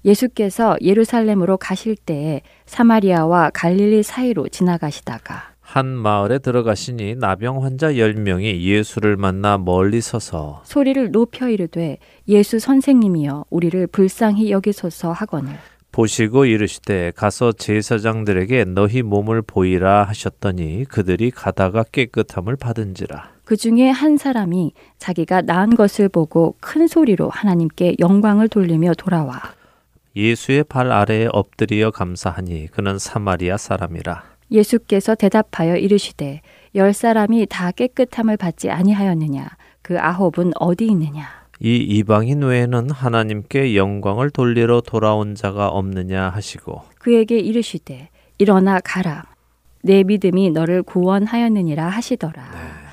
예수께서 0.05 0.77
예루살렘으로 0.81 1.57
가실 1.57 1.95
때 1.95 2.41
사마리아와 2.65 3.49
갈릴리 3.53 4.03
사이로 4.03 4.47
지나가시다가 4.49 5.55
한 5.59 5.87
마을에 5.87 6.37
들어가시니 6.37 7.15
나병 7.15 7.63
환자 7.63 7.91
10명이 7.93 8.61
예수를 8.61 9.17
만나 9.17 9.57
멀리 9.57 9.99
서서 9.99 10.61
소리를 10.63 11.11
높여 11.11 11.49
이르되 11.49 11.97
예수 12.27 12.59
선생님이여 12.59 13.45
우리를 13.49 13.87
불쌍히 13.87 14.51
여기소서 14.51 15.11
하거늘. 15.11 15.55
보시고 15.91 16.45
이르시되 16.45 17.13
가서 17.15 17.51
제사장들에게 17.53 18.65
너희 18.65 19.01
몸을 19.01 19.41
보이라 19.41 20.03
하셨더니 20.03 20.85
그들이 20.85 21.31
가다가 21.31 21.83
깨끗함을 21.83 22.57
받은지라. 22.57 23.29
그 23.45 23.55
중에 23.55 23.89
한 23.89 24.17
사람이 24.17 24.73
자기가 24.99 25.41
나은 25.41 25.75
것을 25.75 26.09
보고 26.09 26.55
큰 26.59 26.87
소리로 26.87 27.29
하나님께 27.29 27.95
영광을 27.99 28.49
돌리며 28.49 28.93
돌아와 28.97 29.41
예수의 30.15 30.63
발 30.63 30.91
아래에 30.91 31.27
엎드리어 31.31 31.91
감사하니 31.91 32.67
그는 32.67 32.97
사마리아 32.97 33.57
사람이라. 33.57 34.23
예수께서 34.51 35.15
대답하여 35.15 35.75
이르시되 35.75 36.41
열 36.75 36.93
사람이 36.93 37.47
다 37.49 37.71
깨끗함을 37.71 38.37
받지 38.37 38.69
아니하였느냐 38.69 39.49
그 39.81 39.99
아홉은 39.99 40.51
어디 40.59 40.85
있느냐 40.85 41.27
이 41.59 41.77
이방인 41.77 42.43
외에는 42.43 42.91
하나님께 42.91 43.75
영광을 43.75 44.29
돌리러 44.29 44.81
돌아온 44.81 45.33
자가 45.33 45.69
없느냐 45.69 46.29
하시고 46.29 46.83
그에게 46.99 47.39
이르시되 47.39 48.09
일어나 48.37 48.79
가라 48.81 49.23
내 49.81 50.03
믿음이 50.03 50.49
너를 50.49 50.81
구원하였느니라 50.81 51.87
하시더라. 51.87 52.41
네. 52.41 52.84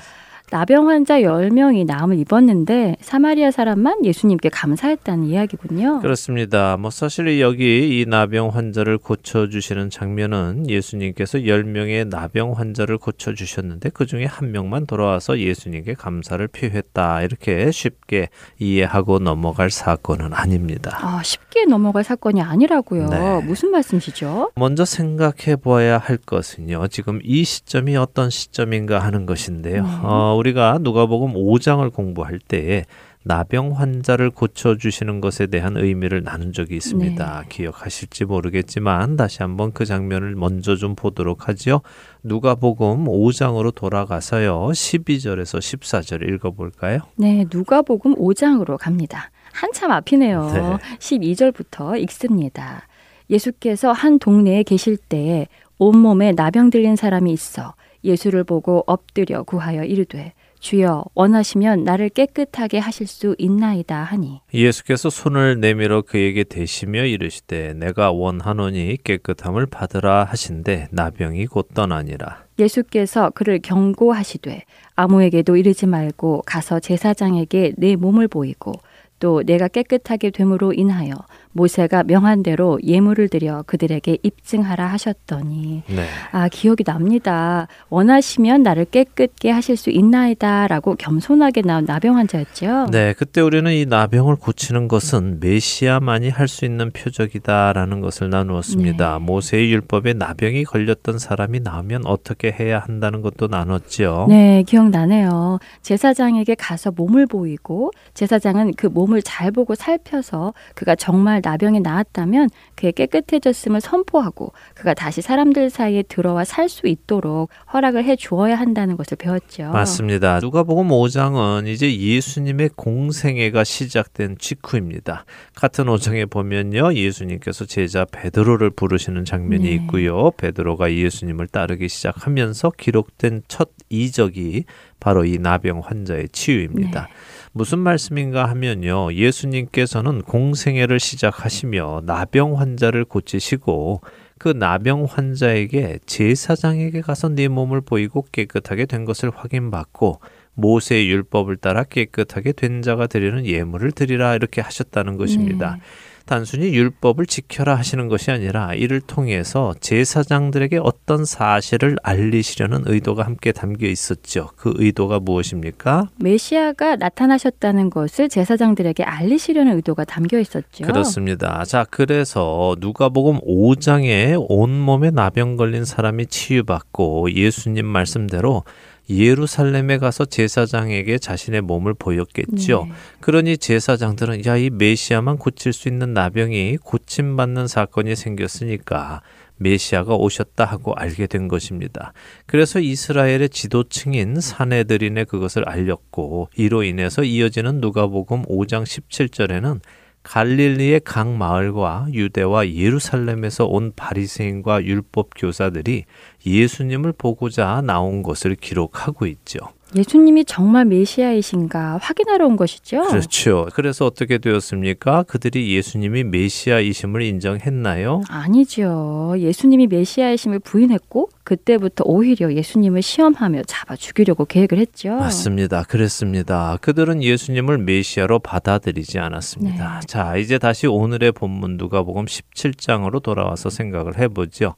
나병 0.53 0.87
환자 0.87 1.19
10명이 1.19 1.87
나음을 1.87 2.19
입었는데 2.19 2.97
사마리아 3.01 3.49
사람만 3.49 4.05
예수님께 4.05 4.49
감사했다는 4.49 5.25
이야기군요. 5.25 5.99
그렇습니다. 6.01 6.77
뭐 6.77 6.91
사실 6.91 7.39
여기 7.39 7.99
이 7.99 8.05
나병 8.07 8.49
환자를 8.49 8.99
고쳐 8.99 9.49
주시는 9.49 9.89
장면은 9.89 10.69
예수님께서 10.69 11.39
10명의 11.39 12.07
나병 12.07 12.51
환자를 12.51 12.99
고쳐 12.99 13.33
주셨는데 13.33 13.89
그 13.95 14.05
중에 14.05 14.25
한 14.25 14.51
명만 14.51 14.85
돌아와서 14.85 15.39
예수님께 15.39 15.95
감사를 15.95 16.47
표했다. 16.49 17.23
이렇게 17.23 17.71
쉽게 17.71 18.29
이해하고 18.59 19.17
넘어갈 19.17 19.71
사건은 19.71 20.33
아닙니다. 20.33 20.99
아, 21.01 21.23
쉽게 21.23 21.65
넘어갈 21.65 22.03
사건이 22.03 22.43
아니라고요. 22.43 23.07
네. 23.07 23.41
무슨 23.41 23.71
말씀이시죠? 23.71 24.51
먼저 24.53 24.85
생각해 24.85 25.55
보아야 25.55 25.97
할 25.97 26.17
것은요. 26.17 26.89
지금 26.89 27.21
이 27.23 27.43
시점이 27.43 27.97
어떤 27.97 28.29
시점인가 28.29 28.99
하는 28.99 29.25
것인데요. 29.25 29.81
네. 29.81 29.89
어, 30.03 30.42
우리가 30.43 30.79
누가복음 30.81 31.33
5장을 31.33 31.91
공부할 31.93 32.39
때에 32.39 32.83
나병 33.25 33.79
환자를 33.79 34.29
고쳐 34.29 34.75
주시는 34.75 35.21
것에 35.21 35.47
대한 35.47 35.77
의미를 35.77 36.23
나눈 36.23 36.51
적이 36.51 36.75
있습니다. 36.75 37.45
기억하실지 37.47 38.25
모르겠지만 38.25 39.15
다시 39.15 39.41
한번 39.41 39.71
그 39.71 39.85
장면을 39.85 40.35
먼저 40.35 40.75
좀 40.75 40.95
보도록 40.95 41.47
하지요. 41.47 41.79
누가복음 42.23 43.05
5장으로 43.05 43.73
돌아가서요. 43.73 44.67
12절에서 44.67 45.59
14절 45.59 46.27
읽어 46.33 46.51
볼까요? 46.51 46.99
네, 47.15 47.45
누가복음 47.51 48.15
5장으로 48.15 48.77
갑니다. 48.77 49.31
한참 49.53 49.91
앞이네요. 49.91 50.51
네. 50.53 50.97
12절부터 50.99 52.01
읽습니다. 52.01 52.87
예수께서 53.29 53.93
한 53.93 54.19
동네에 54.19 54.63
계실 54.63 54.97
때에 54.97 55.47
온몸에 55.79 56.33
나병 56.33 56.69
들린 56.71 56.97
사람이 56.97 57.31
있어 57.31 57.73
예수를 58.03 58.43
보고 58.43 58.83
엎드려 58.87 59.43
구하여 59.43 59.83
이르되 59.83 60.33
주여 60.63 61.03
원하시면 61.13 61.83
나를 61.83 62.07
깨끗하게 62.07 62.79
하실 62.79 63.05
수 63.05 63.35
있나이다 63.37 64.01
하니 64.01 64.39
예수께서 64.53 65.09
손을 65.09 65.59
내밀어 65.59 66.03
그에게 66.03 66.45
대시며 66.45 67.03
이르시되 67.03 67.73
내가 67.73 68.11
원하노니 68.11 68.97
깨끗함을 69.03 69.65
받으라 69.65 70.23
하신데 70.23 70.87
나병이 70.91 71.47
곧 71.47 71.67
떠나니라. 71.73 72.45
예수께서 72.57 73.29
그를 73.31 73.59
경고하시되 73.59 74.63
아무에게도 74.95 75.57
이르지 75.57 75.85
말고 75.85 76.43
가서 76.45 76.79
제사장에게 76.79 77.73
내 77.75 77.97
몸을 77.97 78.29
보이고 78.29 78.71
또 79.19 79.43
내가 79.43 79.67
깨끗하게 79.67 80.29
됨으로 80.29 80.71
인하여 80.73 81.13
모세가 81.53 82.03
명한 82.03 82.43
대로 82.43 82.79
예물을 82.83 83.29
드려 83.29 83.63
그들에게 83.65 84.17
입증하라 84.23 84.85
하셨더니 84.87 85.83
네. 85.87 86.05
아 86.31 86.49
기억이 86.49 86.83
납니다. 86.83 87.67
원하시면 87.89 88.63
나를 88.63 88.85
깨끗게 88.85 89.49
하실 89.49 89.77
수 89.77 89.89
있나이다라고 89.89 90.95
겸손하게 90.95 91.61
나온 91.61 91.85
나병 91.85 92.17
환자였죠. 92.17 92.87
네, 92.91 93.13
그때 93.17 93.41
우리는 93.41 93.71
이 93.71 93.85
나병을 93.85 94.35
고치는 94.35 94.87
것은 94.87 95.39
메시아만이 95.39 96.29
할 96.29 96.43
수 96.53 96.65
있는 96.65 96.91
표적이다라는 96.91 98.01
것을 98.01 98.29
나누었습니다. 98.29 99.17
네. 99.17 99.25
모세의 99.25 99.71
율법에 99.71 100.13
나병이 100.13 100.65
걸렸던 100.65 101.17
사람이 101.17 101.61
나오면 101.61 102.05
어떻게 102.05 102.51
해야 102.51 102.79
한다는 102.79 103.21
것도 103.21 103.47
나눴죠. 103.47 104.27
네, 104.29 104.63
기억나네요. 104.67 105.59
제사장에게 105.81 106.55
가서 106.55 106.91
몸을 106.91 107.25
보이고 107.25 107.91
제사장은 108.13 108.73
그 108.75 108.87
몸을 108.87 109.21
잘 109.23 109.51
보고 109.51 109.73
살펴서 109.73 110.53
그가 110.75 110.95
정말 110.95 111.41
나병이 111.43 111.81
나았다면 111.81 112.49
그의 112.75 112.93
깨끗해졌음을 112.93 113.81
선포하고 113.81 114.53
그가 114.73 114.93
다시 114.93 115.21
사람들 115.21 115.69
사이에 115.69 116.01
들어와 116.03 116.43
살 116.43 116.63
수 116.73 116.87
있도록 116.87 117.49
허락을 117.71 118.03
해 118.05 118.15
주어야 118.15 118.55
한다는 118.55 118.97
것을 118.97 119.17
배웠죠. 119.17 119.69
맞습니다. 119.71 120.39
누가복음 120.39 120.87
5장은 120.87 121.67
이제 121.67 121.95
예수님의 121.95 122.71
공생애가 122.75 123.63
시작된 123.63 124.37
직후입니다. 124.39 125.25
같은 125.55 125.85
5장에 125.85 126.29
보면요. 126.29 126.93
예수님께서 126.95 127.65
제자 127.65 128.05
베드로를 128.05 128.71
부르시는 128.71 129.25
장면이 129.25 129.63
네. 129.63 129.71
있고요. 129.75 130.31
베드로가 130.31 130.93
예수님을 130.93 131.47
따르기 131.47 131.89
시작하면서 131.89 132.71
기록된 132.77 133.43
첫 133.47 133.69
이적이 133.89 134.63
바로 134.99 135.25
이 135.25 135.37
나병 135.37 135.81
환자의 135.83 136.29
치유입니다. 136.29 137.01
네. 137.01 137.13
무슨 137.55 137.79
말씀인가 137.79 138.45
하면요. 138.45 139.13
예수님께서는 139.13 140.23
공생애를 140.23 140.99
시작하시며 140.99 142.01
나병 142.05 142.59
환자를 142.59 143.05
고치시고 143.05 144.01
그 144.39 144.49
나병 144.49 145.05
환자에게 145.05 145.99
제사장에게 146.05 147.01
가서 147.01 147.29
네 147.29 147.47
몸을 147.47 147.81
보이고 147.81 148.25
깨끗하게 148.31 148.87
된 148.87 149.05
것을 149.05 149.29
확인받고 149.29 150.19
모세의 150.55 151.07
율법을 151.09 151.57
따라 151.57 151.83
깨끗하게 151.83 152.53
된 152.53 152.81
자가 152.81 153.05
드리는 153.05 153.45
예물을 153.45 153.91
드리라 153.91 154.33
이렇게 154.33 154.59
하셨다는 154.59 155.17
것입니다. 155.17 155.75
네. 155.75 155.81
단순히 156.25 156.73
율법을 156.73 157.25
지켜라 157.25 157.75
하시는 157.75 158.07
것이 158.07 158.31
아니라 158.31 158.73
이를 158.73 159.01
통해서 159.01 159.73
제사장들에게 159.79 160.79
어떤 160.81 161.25
사실을 161.25 161.97
알리시려는 162.01 162.83
의도가 162.85 163.23
함께 163.23 163.51
담겨 163.51 163.87
있었죠. 163.87 164.49
그 164.55 164.73
의도가 164.75 165.19
무엇입니까? 165.19 166.09
메시아가 166.17 166.95
나타나셨다는 166.95 167.89
것을 167.89 168.29
제사장들에게 168.29 169.03
알리시려는 169.03 169.75
의도가 169.75 170.05
담겨 170.05 170.39
있었죠. 170.39 170.85
그렇습니다. 170.85 171.65
자, 171.65 171.85
그래서 171.89 172.75
누가복음 172.79 173.39
5장에 173.41 174.43
온몸에 174.49 175.11
나병 175.11 175.57
걸린 175.57 175.83
사람이 175.83 176.27
치유받고 176.27 177.33
예수님 177.33 177.85
말씀대로 177.85 178.63
예루살렘에 179.09 179.97
가서 179.97 180.25
제사장에게 180.25 181.17
자신의 181.17 181.61
몸을 181.61 181.93
보였겠죠. 181.93 182.85
네. 182.87 182.93
그러니 183.19 183.57
제사장들은 183.57 184.45
야, 184.45 184.57
이 184.57 184.69
메시아만 184.69 185.37
고칠 185.37 185.73
수 185.73 185.87
있는 185.87 186.13
나병이 186.13 186.77
고침받는 186.77 187.67
사건이 187.67 188.15
생겼으니까 188.15 189.21
메시아가 189.57 190.15
오셨다 190.15 190.65
하고 190.65 190.93
알게 190.93 191.27
된 191.27 191.47
것입니다. 191.47 192.13
그래서 192.45 192.79
이스라엘의 192.79 193.49
지도층인 193.49 194.39
사내들인에 194.41 195.25
그것을 195.25 195.67
알렸고 195.67 196.49
이로 196.55 196.83
인해서 196.83 197.23
이어지는 197.23 197.79
누가복음 197.79 198.43
5장 198.43 198.83
17절에는 198.83 199.79
갈릴리의 200.23 201.01
각 201.03 201.29
마을과 201.29 202.07
유대와 202.11 202.69
예루살렘에서 202.69 203.65
온 203.65 203.91
바리새인과 203.95 204.85
율법 204.85 205.31
교사들이 205.35 206.05
예수님을 206.45 207.13
보고자 207.13 207.81
나온 207.81 208.23
것을 208.23 208.55
기록하고 208.55 209.25
있죠. 209.27 209.59
예수님이 209.95 210.45
정말 210.45 210.85
메시아이신가 210.85 211.97
확인하러 212.01 212.47
온 212.47 212.55
것이죠. 212.55 213.03
그렇죠. 213.03 213.67
그래서 213.73 214.05
어떻게 214.05 214.37
되었습니까? 214.37 215.23
그들이 215.23 215.75
예수님이 215.75 216.23
메시아이심을 216.23 217.21
인정했나요? 217.21 218.21
아니죠. 218.29 219.35
예수님이 219.37 219.87
메시아이심을 219.87 220.59
부인했고 220.59 221.29
그때부터 221.43 222.03
오히려 222.07 222.53
예수님을 222.53 223.01
시험하며 223.01 223.63
잡아 223.67 223.95
죽이려고 223.95 224.45
계획을 224.45 224.77
했죠. 224.77 225.15
맞습니다. 225.15 225.83
그랬습니다. 225.83 226.77
그들은 226.81 227.21
예수님을 227.21 227.77
메시아로 227.79 228.39
받아들이지 228.39 229.19
않았습니다. 229.19 229.99
네. 229.99 230.07
자, 230.07 230.37
이제 230.37 230.57
다시 230.57 230.87
오늘의 230.87 231.33
본문 231.33 231.77
누가복음 231.77 232.25
17장으로 232.25 233.21
돌아와서 233.21 233.69
생각을 233.69 234.17
해 234.17 234.27
보죠. 234.27 234.75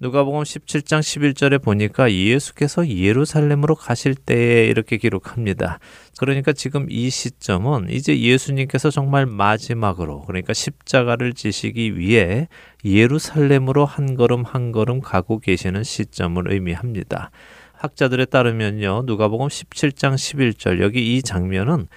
누가복음 0.00 0.42
17장 0.42 1.00
11절에 1.00 1.60
보니까 1.60 2.12
예수께서 2.12 2.88
예루살렘으로 2.88 3.74
가실 3.74 4.14
때에 4.14 4.66
이렇게 4.66 4.96
기록합니다. 4.96 5.80
그러니까 6.20 6.52
지금 6.52 6.86
이 6.88 7.10
시점은 7.10 7.88
이제 7.90 8.16
예수님께서 8.20 8.90
정말 8.90 9.26
마지막으로 9.26 10.22
그러니까 10.22 10.52
십자가를 10.52 11.32
지시기 11.32 11.98
위해 11.98 12.46
예루살렘으로 12.84 13.84
한 13.86 14.14
걸음 14.14 14.44
한 14.44 14.70
걸음 14.70 15.00
가고 15.00 15.40
계시는 15.40 15.82
시점을 15.82 16.44
의미합니다. 16.48 17.32
학자들에 17.72 18.26
따르면요. 18.26 19.02
누가복음 19.04 19.48
17장 19.48 20.14
11절 20.14 20.80
여기 20.80 21.16
이 21.16 21.22
장면은 21.22 21.88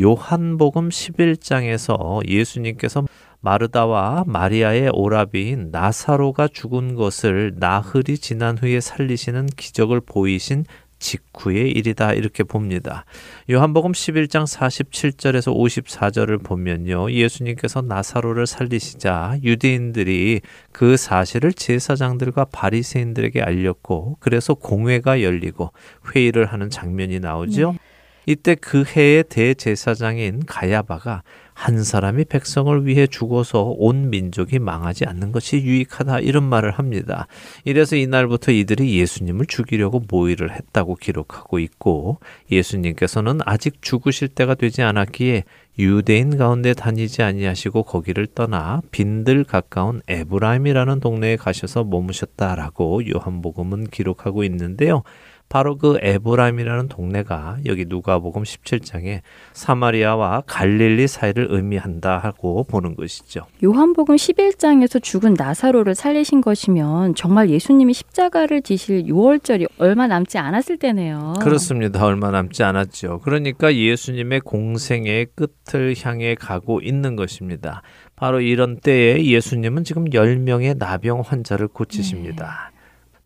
요한복음 0.00 0.90
11장에서 0.90 2.28
예수님께서 2.28 3.04
마르다와 3.40 4.24
마리아의 4.26 4.90
오라비인 4.92 5.70
나사로가 5.70 6.48
죽은 6.48 6.94
것을 6.94 7.54
나흘이 7.56 8.18
지난 8.20 8.58
후에 8.58 8.80
살리시는 8.80 9.46
기적을 9.56 10.00
보이신 10.00 10.64
직후의 10.98 11.70
일이다 11.70 12.12
이렇게 12.14 12.42
봅니다. 12.42 13.04
요한복음 13.50 13.92
11장 13.92 14.44
47절에서 14.44 15.54
54절을 15.54 16.42
보면요. 16.44 17.12
예수님께서 17.12 17.82
나사로를 17.82 18.46
살리시자 18.46 19.38
유대인들이 19.42 20.40
그 20.72 20.96
사실을 20.96 21.52
제사장들과 21.52 22.46
바리새인들에게 22.46 23.40
알렸고 23.40 24.16
그래서 24.20 24.54
공회가 24.54 25.22
열리고 25.22 25.72
회의를 26.14 26.46
하는 26.46 26.68
장면이 26.68 27.20
나오죠. 27.20 27.72
네. 27.72 27.78
이때 28.26 28.54
그 28.54 28.84
해의 28.84 29.24
대제사장인 29.24 30.44
가야바가 30.44 31.22
한 31.58 31.82
사람이 31.82 32.26
백성을 32.26 32.86
위해 32.86 33.08
죽어서 33.08 33.64
온 33.64 34.10
민족이 34.10 34.60
망하지 34.60 35.06
않는 35.06 35.32
것이 35.32 35.56
유익하다 35.56 36.20
이런 36.20 36.44
말을 36.44 36.70
합니다. 36.70 37.26
이래서 37.64 37.96
이날부터 37.96 38.52
이들이 38.52 38.96
예수님을 39.00 39.46
죽이려고 39.46 40.00
모의를 40.08 40.54
했다고 40.54 40.94
기록하고 40.94 41.58
있고 41.58 42.20
예수님께서는 42.52 43.40
아직 43.44 43.82
죽으실 43.82 44.28
때가 44.28 44.54
되지 44.54 44.82
않았기에 44.82 45.42
유대인 45.80 46.36
가운데 46.36 46.74
다니지 46.74 47.24
아니하시고 47.24 47.82
거기를 47.82 48.28
떠나 48.28 48.80
빈들 48.92 49.42
가까운 49.42 50.00
에브라임이라는 50.06 51.00
동네에 51.00 51.34
가셔서 51.34 51.82
머무셨다라고 51.82 53.08
요한복음은 53.10 53.88
기록하고 53.88 54.44
있는데요. 54.44 55.02
바로 55.48 55.78
그 55.78 55.98
에브라임이라는 56.00 56.88
동네가 56.88 57.58
여기 57.66 57.86
누가복음 57.86 58.42
17장에 58.42 59.20
사마리아와 59.52 60.42
갈릴리 60.46 61.08
사이를 61.08 61.48
의미한다 61.50 62.18
하고 62.18 62.64
보는 62.64 62.96
것이죠. 62.96 63.46
요한복음 63.64 64.16
11장에서 64.16 65.02
죽은 65.02 65.34
나사로를 65.34 65.94
살리신 65.94 66.42
것이면 66.42 67.14
정말 67.14 67.48
예수님이 67.48 67.94
십자가를 67.94 68.62
지실 68.62 69.04
6월절이 69.04 69.68
얼마 69.78 70.06
남지 70.06 70.38
않았을 70.38 70.76
때네요. 70.76 71.34
그렇습니다. 71.40 72.04
얼마 72.04 72.30
남지 72.30 72.62
않았죠. 72.62 73.20
그러니까 73.20 73.74
예수님의 73.74 74.40
공생의 74.40 75.28
끝을 75.34 75.94
향해 76.02 76.34
가고 76.34 76.80
있는 76.80 77.16
것입니다. 77.16 77.82
바로 78.16 78.40
이런 78.40 78.78
때에 78.78 79.24
예수님은 79.24 79.84
지금 79.84 80.06
10명의 80.06 80.76
나병 80.76 81.22
환자를 81.24 81.68
고치십니다. 81.68 82.70
네. 82.72 82.77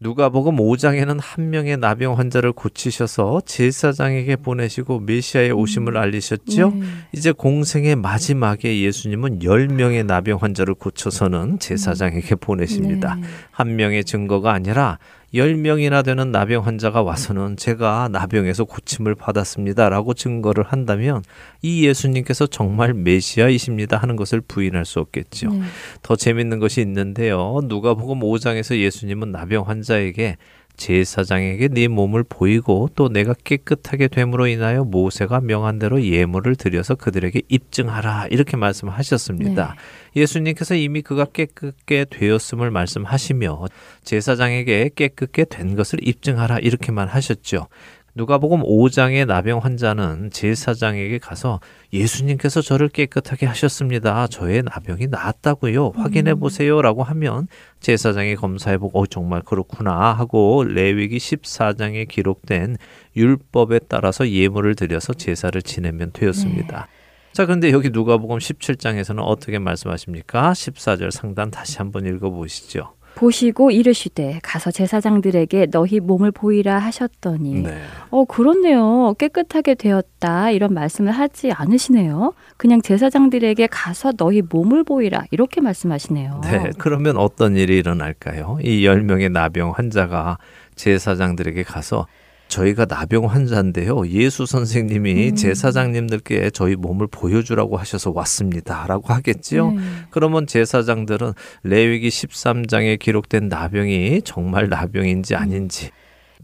누가복음 0.02 0.56
5장에는 0.56 1.18
한 1.20 1.50
명의 1.50 1.76
나병 1.76 2.18
환자를 2.18 2.52
고치셔서 2.52 3.42
제사장에게 3.46 4.36
보내시고 4.36 4.98
메시아의 5.00 5.52
오심을 5.52 5.94
음. 5.94 5.96
알리셨죠. 5.96 6.70
네. 6.70 6.86
이제 7.12 7.30
공생의 7.30 7.96
마지막에 7.96 8.80
예수님은 8.80 9.38
10명의 9.38 10.04
나병 10.04 10.38
환자를 10.40 10.74
고쳐서는 10.74 11.60
제사장에게 11.60 12.34
보내십니다. 12.34 13.14
네. 13.14 13.26
한 13.52 13.76
명의 13.76 14.04
증거가 14.04 14.52
아니라 14.52 14.98
10명이나 15.34 16.04
되는 16.04 16.30
나병 16.30 16.66
환자가 16.66 17.02
와서는 17.02 17.56
제가 17.56 18.08
나병에서 18.12 18.64
고침을 18.64 19.14
받았습니다 19.14 19.88
라고 19.88 20.12
증거를 20.12 20.64
한다면 20.64 21.22
이 21.62 21.86
예수님께서 21.86 22.46
정말 22.46 22.92
메시아이십니다 22.92 23.96
하는 23.96 24.16
것을 24.16 24.42
부인할 24.42 24.84
수 24.84 25.00
없겠죠. 25.00 25.50
네. 25.50 25.62
더 26.02 26.16
재밌는 26.16 26.58
것이 26.58 26.80
있는데요. 26.82 27.60
누가 27.64 27.94
복음 27.94 28.20
5장에서 28.20 28.78
예수님은 28.78 29.32
나병 29.32 29.68
환자에게 29.68 30.36
제사장에게 30.76 31.68
네 31.68 31.88
몸을 31.88 32.24
보이고 32.24 32.88
또 32.94 33.08
내가 33.08 33.34
깨끗하게 33.44 34.08
됨으로 34.08 34.46
인하여 34.46 34.84
모세가 34.84 35.40
명한 35.40 35.78
대로 35.78 36.02
예물을 36.02 36.56
드려서 36.56 36.94
그들에게 36.94 37.42
입증하라 37.48 38.28
이렇게 38.30 38.56
말씀하셨습니다. 38.56 39.76
네. 40.14 40.20
예수님께서 40.20 40.74
이미 40.74 41.02
그가 41.02 41.26
깨끗게 41.26 42.06
되었음을 42.10 42.70
말씀하시며 42.70 43.66
제사장에게 44.04 44.90
깨끗게 44.94 45.44
된 45.44 45.76
것을 45.76 46.06
입증하라 46.06 46.58
이렇게만 46.58 47.08
하셨죠. 47.08 47.68
누가복음 48.14 48.62
5장의 48.62 49.24
나병 49.24 49.60
환자는 49.60 50.30
제사장에게 50.30 51.16
가서 51.16 51.60
예수님께서 51.94 52.60
저를 52.60 52.90
깨끗하게 52.90 53.46
하셨습니다. 53.46 54.26
저의 54.26 54.62
나병이 54.62 55.06
나았다고요. 55.06 55.92
확인해 55.96 56.32
음. 56.32 56.40
보세요라고 56.40 57.04
하면 57.04 57.48
제사장이 57.80 58.36
검사해 58.36 58.76
보고 58.76 59.00
어 59.00 59.06
정말 59.06 59.40
그렇구나 59.40 60.12
하고 60.12 60.62
레위기 60.62 61.16
14장에 61.16 62.06
기록된 62.06 62.76
율법에 63.16 63.80
따라서 63.88 64.28
예물을 64.28 64.74
드려서 64.74 65.14
제사를 65.14 65.60
지내면 65.62 66.10
되었습니다. 66.12 66.88
네. 66.90 67.02
자, 67.32 67.46
그런데 67.46 67.70
여기 67.70 67.88
누가복음 67.88 68.36
17장에서는 68.36 69.20
어떻게 69.22 69.58
말씀하십니까? 69.58 70.52
14절 70.52 71.10
상단 71.10 71.50
다시 71.50 71.78
한번 71.78 72.04
읽어 72.04 72.28
보시죠. 72.28 72.92
보시고 73.14 73.70
이르시되 73.70 74.40
가서 74.42 74.70
제사장들에게 74.70 75.66
너희 75.66 76.00
몸을 76.00 76.30
보이라 76.30 76.78
하셨더니 76.78 77.62
네. 77.62 77.78
어 78.10 78.24
그렇네요. 78.24 79.14
깨끗하게 79.18 79.74
되었다 79.74 80.50
이런 80.50 80.74
말씀을 80.74 81.12
하지 81.12 81.52
않으시네요. 81.52 82.32
그냥 82.56 82.82
제사장들에게 82.82 83.66
가서 83.68 84.12
너희 84.12 84.42
몸을 84.42 84.84
보이라 84.84 85.24
이렇게 85.30 85.60
말씀하시네요. 85.60 86.40
네 86.44 86.70
그러면 86.78 87.16
어떤 87.16 87.56
일이 87.56 87.76
일어날까요? 87.76 88.58
이 88.62 88.84
열명의 88.84 89.30
나병 89.30 89.72
환자가 89.76 90.38
제사장들에게 90.74 91.62
가서 91.62 92.06
저희가 92.52 92.84
나병 92.84 93.24
환자인데요. 93.24 94.06
예수 94.08 94.44
선생님이 94.44 95.30
음. 95.30 95.34
제사장님들께 95.34 96.50
저희 96.50 96.76
몸을 96.76 97.06
보여주라고 97.06 97.78
하셔서 97.78 98.12
왔습니다.라고 98.14 99.12
하겠지요. 99.12 99.70
네. 99.70 99.80
그러면 100.10 100.46
제사장들은 100.46 101.32
레위기 101.62 102.08
13장에 102.08 102.98
기록된 102.98 103.48
나병이 103.48 104.22
정말 104.24 104.68
나병인지 104.68 105.34
아닌지 105.34 105.90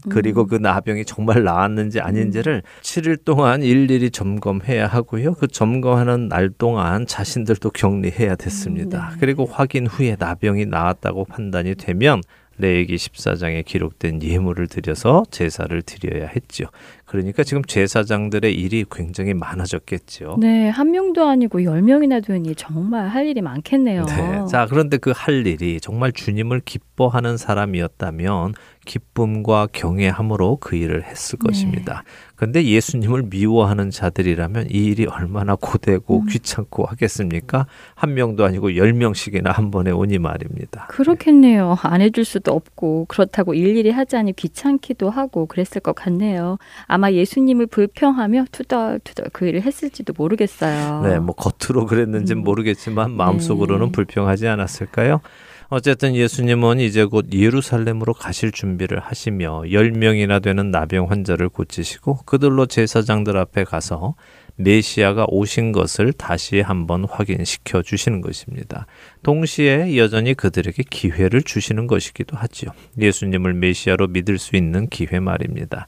음. 0.07 0.09
그리고 0.09 0.47
그 0.47 0.55
나병이 0.55 1.05
정말 1.05 1.43
나았는지 1.43 1.99
아닌지를 1.99 2.63
7일 2.81 3.23
동안 3.23 3.61
일일이 3.61 4.09
점검해야 4.09 4.87
하고요. 4.87 5.33
그 5.33 5.47
점검하는 5.47 6.27
날 6.27 6.49
동안 6.49 7.05
자신들도 7.05 7.69
격리해야 7.69 8.35
됐습니다. 8.35 9.09
음, 9.09 9.11
네. 9.11 9.17
그리고 9.19 9.45
확인 9.45 9.85
후에 9.85 10.15
나병이 10.17 10.65
나았다고 10.65 11.25
판단이 11.25 11.75
되면 11.75 12.21
레이기 12.59 12.95
14장에 12.95 13.65
기록된 13.65 14.21
예물을 14.21 14.67
드려서 14.67 15.23
제사를 15.31 15.81
드려야 15.81 16.27
했죠. 16.27 16.65
그러니까 17.09 17.43
지금 17.43 17.63
제사장들의 17.63 18.53
일이 18.53 18.85
굉장히 18.89 19.33
많아졌겠죠. 19.33 20.37
네, 20.39 20.69
한 20.69 20.91
명도 20.91 21.25
아니고 21.25 21.63
열 21.63 21.81
명이나 21.81 22.19
되니 22.19 22.53
정말 22.55 23.07
할 23.07 23.25
일이 23.25 23.41
많겠네요. 23.41 24.05
네, 24.05 24.45
자 24.49 24.65
그런데 24.69 24.97
그 24.97 25.11
할 25.19 25.45
일이 25.45 25.79
정말 25.81 26.11
주님을 26.13 26.61
기뻐하는 26.63 27.35
사람이었다면 27.35 28.53
기쁨과 28.85 29.67
경외함으로 29.71 30.57
그 30.57 30.75
일을 30.75 31.03
했을 31.03 31.37
네. 31.37 31.47
것입니다. 31.47 32.03
근데 32.35 32.63
예수님을 32.63 33.23
미워하는 33.29 33.91
자들이라면 33.91 34.67
이 34.71 34.85
일이 34.85 35.05
얼마나 35.05 35.55
고되고 35.55 36.21
음. 36.21 36.25
귀찮고 36.27 36.85
하겠습니까? 36.85 37.67
한 37.95 38.13
명도 38.13 38.45
아니고 38.45 38.77
열 38.77 38.93
명씩이나 38.93 39.51
한 39.51 39.71
번에 39.71 39.91
오니 39.91 40.17
말입니다. 40.19 40.87
그렇겠네요. 40.87 41.75
안 41.83 42.01
해줄 42.01 42.23
수도 42.23 42.53
없고 42.53 43.05
그렇다고 43.09 43.53
일일이 43.53 43.91
하자니 43.91 44.33
귀찮기도 44.33 45.09
하고 45.09 45.45
그랬을 45.45 45.81
것 45.81 45.93
같네요. 45.93 46.57
아마 46.99 47.13
예수님을 47.13 47.67
불평하며 47.67 48.47
투덜투덜 48.51 49.29
그 49.31 49.47
일을 49.47 49.61
했을지도 49.61 50.11
모르겠어요. 50.17 51.01
네, 51.03 51.19
뭐 51.19 51.33
겉으로 51.33 51.85
그랬는지는 51.85 52.41
음. 52.41 52.43
모르겠지만 52.43 53.11
마음속으로는 53.11 53.85
네. 53.85 53.91
불평하지 53.93 54.49
않았을까요? 54.49 55.21
어쨌든 55.69 56.13
예수님은 56.13 56.81
이제 56.81 57.05
곧 57.05 57.27
예루살렘으로 57.31 58.13
가실 58.13 58.51
준비를 58.51 58.99
하시며 58.99 59.61
10명이나 59.61 60.41
되는 60.41 60.71
나병 60.71 61.09
환자를 61.09 61.47
고치시고 61.47 62.23
그들로 62.25 62.65
제사장들 62.65 63.37
앞에 63.37 63.63
가서 63.63 64.15
메시아가 64.59 65.25
오신 65.29 65.71
것을 65.71 66.11
다시 66.11 66.59
한번 66.59 67.05
확인시켜 67.05 67.81
주시는 67.81 68.19
것입니다. 68.19 68.87
동시에 69.23 69.95
여전히 69.95 70.33
그들에게 70.33 70.83
기회를 70.89 71.43
주시는 71.43 71.87
것이기도 71.87 72.35
하지요. 72.35 72.71
예수님을 72.99 73.53
메시아로 73.53 74.07
믿을 74.07 74.37
수 74.37 74.57
있는 74.57 74.87
기회 74.89 75.21
말입니다. 75.21 75.87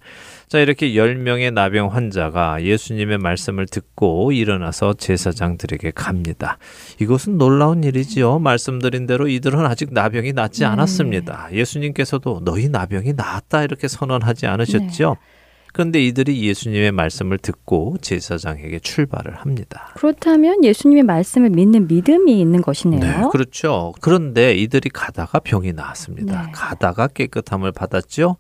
자, 0.52 0.60
이렇게 0.60 0.90
10명의 0.90 1.54
나병 1.54 1.94
환자가 1.94 2.62
예수님의 2.62 3.20
말씀을 3.20 3.68
듣고 3.68 4.34
일어나서 4.34 4.96
제사장들에게 4.96 5.92
갑니다. 5.92 6.58
이것은 7.00 7.38
놀라운 7.38 7.86
일이지요. 7.86 8.40
말씀드린 8.40 9.06
대로 9.06 9.30
이들은 9.30 9.66
아직 9.66 9.94
나병이 9.94 10.34
낫지 10.34 10.60
네. 10.60 10.66
않았습니다. 10.66 11.48
예수님께서도 11.54 12.42
너희 12.44 12.68
나병이 12.68 13.14
나았다 13.14 13.64
이렇게 13.64 13.88
선언하지 13.88 14.46
않으셨죠? 14.48 15.10
네. 15.12 15.42
그런데 15.72 16.04
이들이 16.04 16.46
예수님의 16.46 16.92
말씀을 16.92 17.38
듣고 17.38 17.96
제사장에게 18.02 18.80
출발을 18.80 19.38
합니다. 19.38 19.94
그렇다면 19.96 20.66
예수님의 20.66 21.04
말씀을 21.04 21.50
믿는 21.52 21.88
믿음이 21.88 22.42
있는 22.42 22.62
것이네요. 22.62 23.00
네, 23.00 23.24
그렇죠. 23.32 23.94
그런데 24.02 24.54
이들이 24.54 24.90
가다가 24.90 25.40
병이 25.40 25.72
나왔습니다. 25.72 26.48
네. 26.48 26.52
가다가 26.52 27.08
깨끗함을 27.08 27.72
받았죠. 27.72 28.36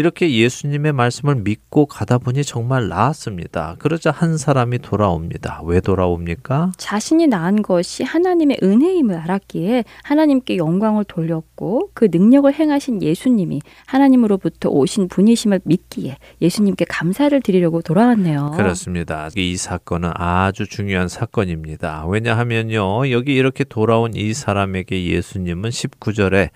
이렇게 0.00 0.32
예수님의 0.32 0.94
말씀을 0.94 1.34
믿고 1.34 1.84
가다 1.84 2.16
보니 2.16 2.42
정말 2.42 2.88
나았습니다. 2.88 3.76
그러자 3.78 4.10
한 4.10 4.38
사람이 4.38 4.78
돌아옵니다. 4.78 5.60
왜 5.66 5.80
돌아옵니까? 5.80 6.72
자신이 6.78 7.26
낳은 7.26 7.60
것이 7.60 8.02
하나님의 8.02 8.60
은혜임을 8.62 9.14
알았기에 9.14 9.84
하나님께 10.02 10.56
영광을 10.56 11.04
돌렸고 11.04 11.90
그 11.92 12.08
능력을 12.10 12.50
행하신 12.50 13.02
예수님이 13.02 13.60
하나님으로부터 13.84 14.70
오신 14.70 15.08
분이심을 15.08 15.60
믿기에 15.64 16.16
예수님께 16.40 16.86
감사를 16.88 17.38
드리려고 17.42 17.82
돌아왔네요. 17.82 18.52
그렇습니다. 18.56 19.28
이 19.36 19.58
사건은 19.58 20.12
아주 20.14 20.66
중요한 20.66 21.08
사건입니다. 21.08 22.06
왜냐하면요. 22.06 23.10
여기 23.10 23.34
이렇게 23.34 23.64
돌아온 23.64 24.14
이 24.14 24.32
사람에게 24.32 25.04
예수님은 25.04 25.68
19절에 25.68 26.48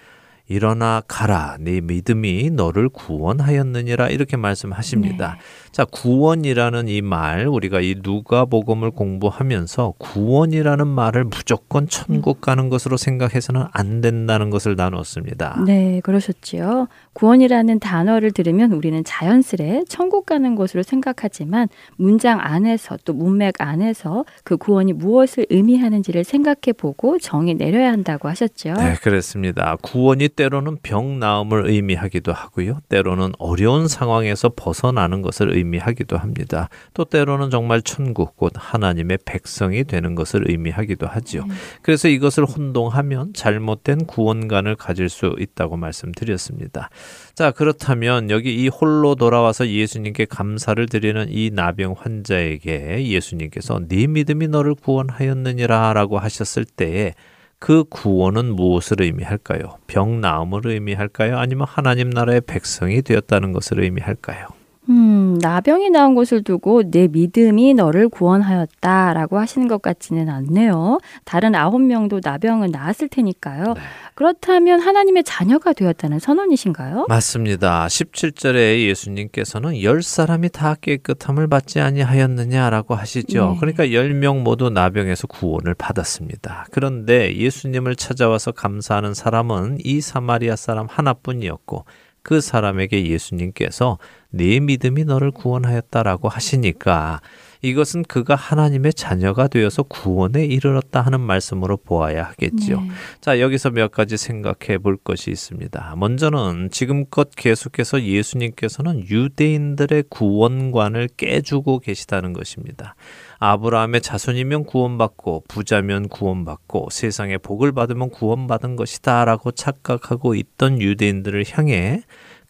일어나 0.46 1.02
가라 1.08 1.56
네 1.58 1.80
믿음이 1.80 2.50
너를 2.50 2.90
구원하였느니라 2.90 4.08
이렇게 4.10 4.36
말씀하십니다. 4.36 5.36
네. 5.38 5.70
자, 5.72 5.84
구원이라는 5.84 6.88
이 6.88 7.00
말 7.00 7.46
우리가 7.46 7.80
이 7.80 7.96
누가복음을 8.02 8.90
공부하면서 8.92 9.94
구원이라는 9.98 10.86
말을 10.86 11.24
무조건 11.24 11.88
천국 11.88 12.40
가는 12.40 12.68
것으로 12.68 12.96
생각해서는 12.96 13.64
안 13.72 14.00
된다는 14.00 14.50
것을 14.50 14.76
나눴습니다. 14.76 15.62
네, 15.66 16.00
그러셨지요. 16.04 16.88
구원이라는 17.14 17.80
단어를 17.80 18.32
들으면 18.32 18.72
우리는 18.72 19.02
자연스레 19.04 19.84
천국 19.88 20.26
가는 20.26 20.54
것으로 20.54 20.82
생각하지만 20.82 21.68
문장 21.96 22.40
안에서 22.40 22.98
또 23.04 23.12
문맥 23.12 23.54
안에서 23.58 24.24
그 24.42 24.56
구원이 24.56 24.92
무엇을 24.92 25.46
의미하는지를 25.48 26.24
생각해 26.24 26.72
보고 26.76 27.18
정의 27.18 27.54
내려야 27.54 27.92
한다고 27.92 28.28
하셨죠. 28.28 28.74
네, 28.74 28.94
그렇습니다. 29.00 29.76
구원이 29.82 30.28
때로는 30.28 30.78
병 30.82 31.18
나음을 31.18 31.68
의미하기도 31.70 32.32
하고요. 32.32 32.80
때로는 32.88 33.32
어려운 33.38 33.88
상황에서 33.88 34.50
벗어나는 34.54 35.22
것을 35.22 35.56
의미하기도 35.56 36.16
합니다. 36.16 36.68
또 36.92 37.04
때로는 37.04 37.50
정말 37.50 37.80
천국 37.82 38.36
곧 38.36 38.52
하나님의 38.56 39.18
백성이 39.24 39.84
되는 39.84 40.14
것을 40.14 40.50
의미하기도 40.50 41.06
하지요. 41.06 41.42
음. 41.42 41.50
그래서 41.82 42.08
이것을 42.08 42.44
혼동하면 42.44 43.32
잘못된 43.34 44.06
구원관을 44.06 44.76
가질 44.76 45.08
수 45.08 45.36
있다고 45.38 45.76
말씀드렸습니다. 45.76 46.90
자, 47.34 47.50
그렇다면 47.50 48.30
여기 48.30 48.54
이 48.54 48.68
홀로 48.68 49.14
돌아와서 49.16 49.68
예수님께 49.68 50.26
감사를 50.26 50.86
드리는 50.86 51.26
이 51.28 51.50
나병 51.52 51.96
환자에게 51.98 53.08
예수님께서 53.08 53.80
네 53.88 54.06
믿음이 54.06 54.48
너를 54.48 54.74
구원하였느니라라고 54.74 56.18
하셨을 56.18 56.64
때에 56.64 57.14
그 57.58 57.84
구원은 57.84 58.54
무엇을 58.54 59.00
의미할까요? 59.00 59.78
병 59.86 60.20
나음을 60.20 60.66
의미할까요? 60.66 61.38
아니면 61.38 61.66
하나님 61.68 62.10
나라의 62.10 62.42
백성이 62.42 63.02
되었다는 63.02 63.52
것을 63.52 63.82
의미할까요? 63.82 64.48
음, 64.90 65.38
나병이 65.40 65.88
나온 65.90 66.14
것을 66.14 66.42
두고 66.44 66.90
내 66.90 67.08
믿음이 67.08 67.72
너를 67.74 68.08
구원하였다 68.10 69.14
라고 69.14 69.38
하시는 69.38 69.66
것 69.66 69.80
같지는 69.80 70.28
않네요. 70.28 70.98
다른 71.24 71.54
아홉 71.54 71.80
명도 71.80 72.20
나병은 72.22 72.70
나았을 72.70 73.08
테니까요. 73.08 73.64
네. 73.74 73.80
그렇다면 74.14 74.80
하나님의 74.80 75.24
자녀가 75.24 75.72
되었다는 75.72 76.18
선언이신가요? 76.18 77.06
맞습니다. 77.08 77.86
17절에 77.86 78.86
예수님께서는 78.88 79.82
열 79.82 80.02
사람이 80.02 80.50
다 80.50 80.74
깨끗함을 80.80 81.48
받지 81.48 81.80
아니하였느냐라고 81.80 82.94
하시죠. 82.94 83.52
네. 83.52 83.56
그러니까 83.60 83.92
열 83.92 84.14
명 84.14 84.44
모두 84.44 84.70
나병에서 84.70 85.26
구원을 85.26 85.74
받았습니다. 85.74 86.66
그런데 86.70 87.34
예수님을 87.36 87.96
찾아와서 87.96 88.52
감사하는 88.52 89.12
사람은 89.14 89.78
이 89.82 90.00
사마리아 90.00 90.54
사람 90.56 90.86
하나뿐이었고 90.88 91.84
그 92.22 92.40
사람에게 92.40 93.06
예수님께서 93.08 93.98
네 94.36 94.60
믿음이 94.60 95.04
너를 95.04 95.30
구원하였다라고 95.30 96.28
하시니까 96.28 97.20
이것은 97.64 98.02
그가 98.02 98.34
하나님의 98.34 98.92
자녀가 98.92 99.48
되어서 99.48 99.82
구원에 99.84 100.44
이르렀다 100.44 101.00
하는 101.00 101.20
말씀으로 101.20 101.78
보아야 101.78 102.24
하겠지요. 102.24 102.80
네. 102.82 102.88
자, 103.22 103.40
여기서 103.40 103.70
몇 103.70 103.90
가지 103.90 104.18
생각해 104.18 104.76
볼 104.78 104.98
것이 104.98 105.30
있습니다. 105.30 105.94
먼저는 105.96 106.68
지금껏 106.70 107.30
계속해서 107.34 108.02
예수님께서는 108.02 109.08
유대인들의 109.08 110.04
구원관을 110.10 111.08
깨주고 111.16 111.78
계시다는 111.78 112.34
것입니다. 112.34 112.96
아브라함의 113.38 114.02
자손이면 114.02 114.64
구원받고 114.64 115.44
부자면 115.48 116.08
구원받고 116.10 116.88
세상에 116.90 117.38
복을 117.38 117.72
받으면 117.72 118.10
구원받은 118.10 118.76
것이다라고 118.76 119.52
착각하고 119.52 120.34
있던 120.34 120.82
유대인들을 120.82 121.44
향해 121.52 122.02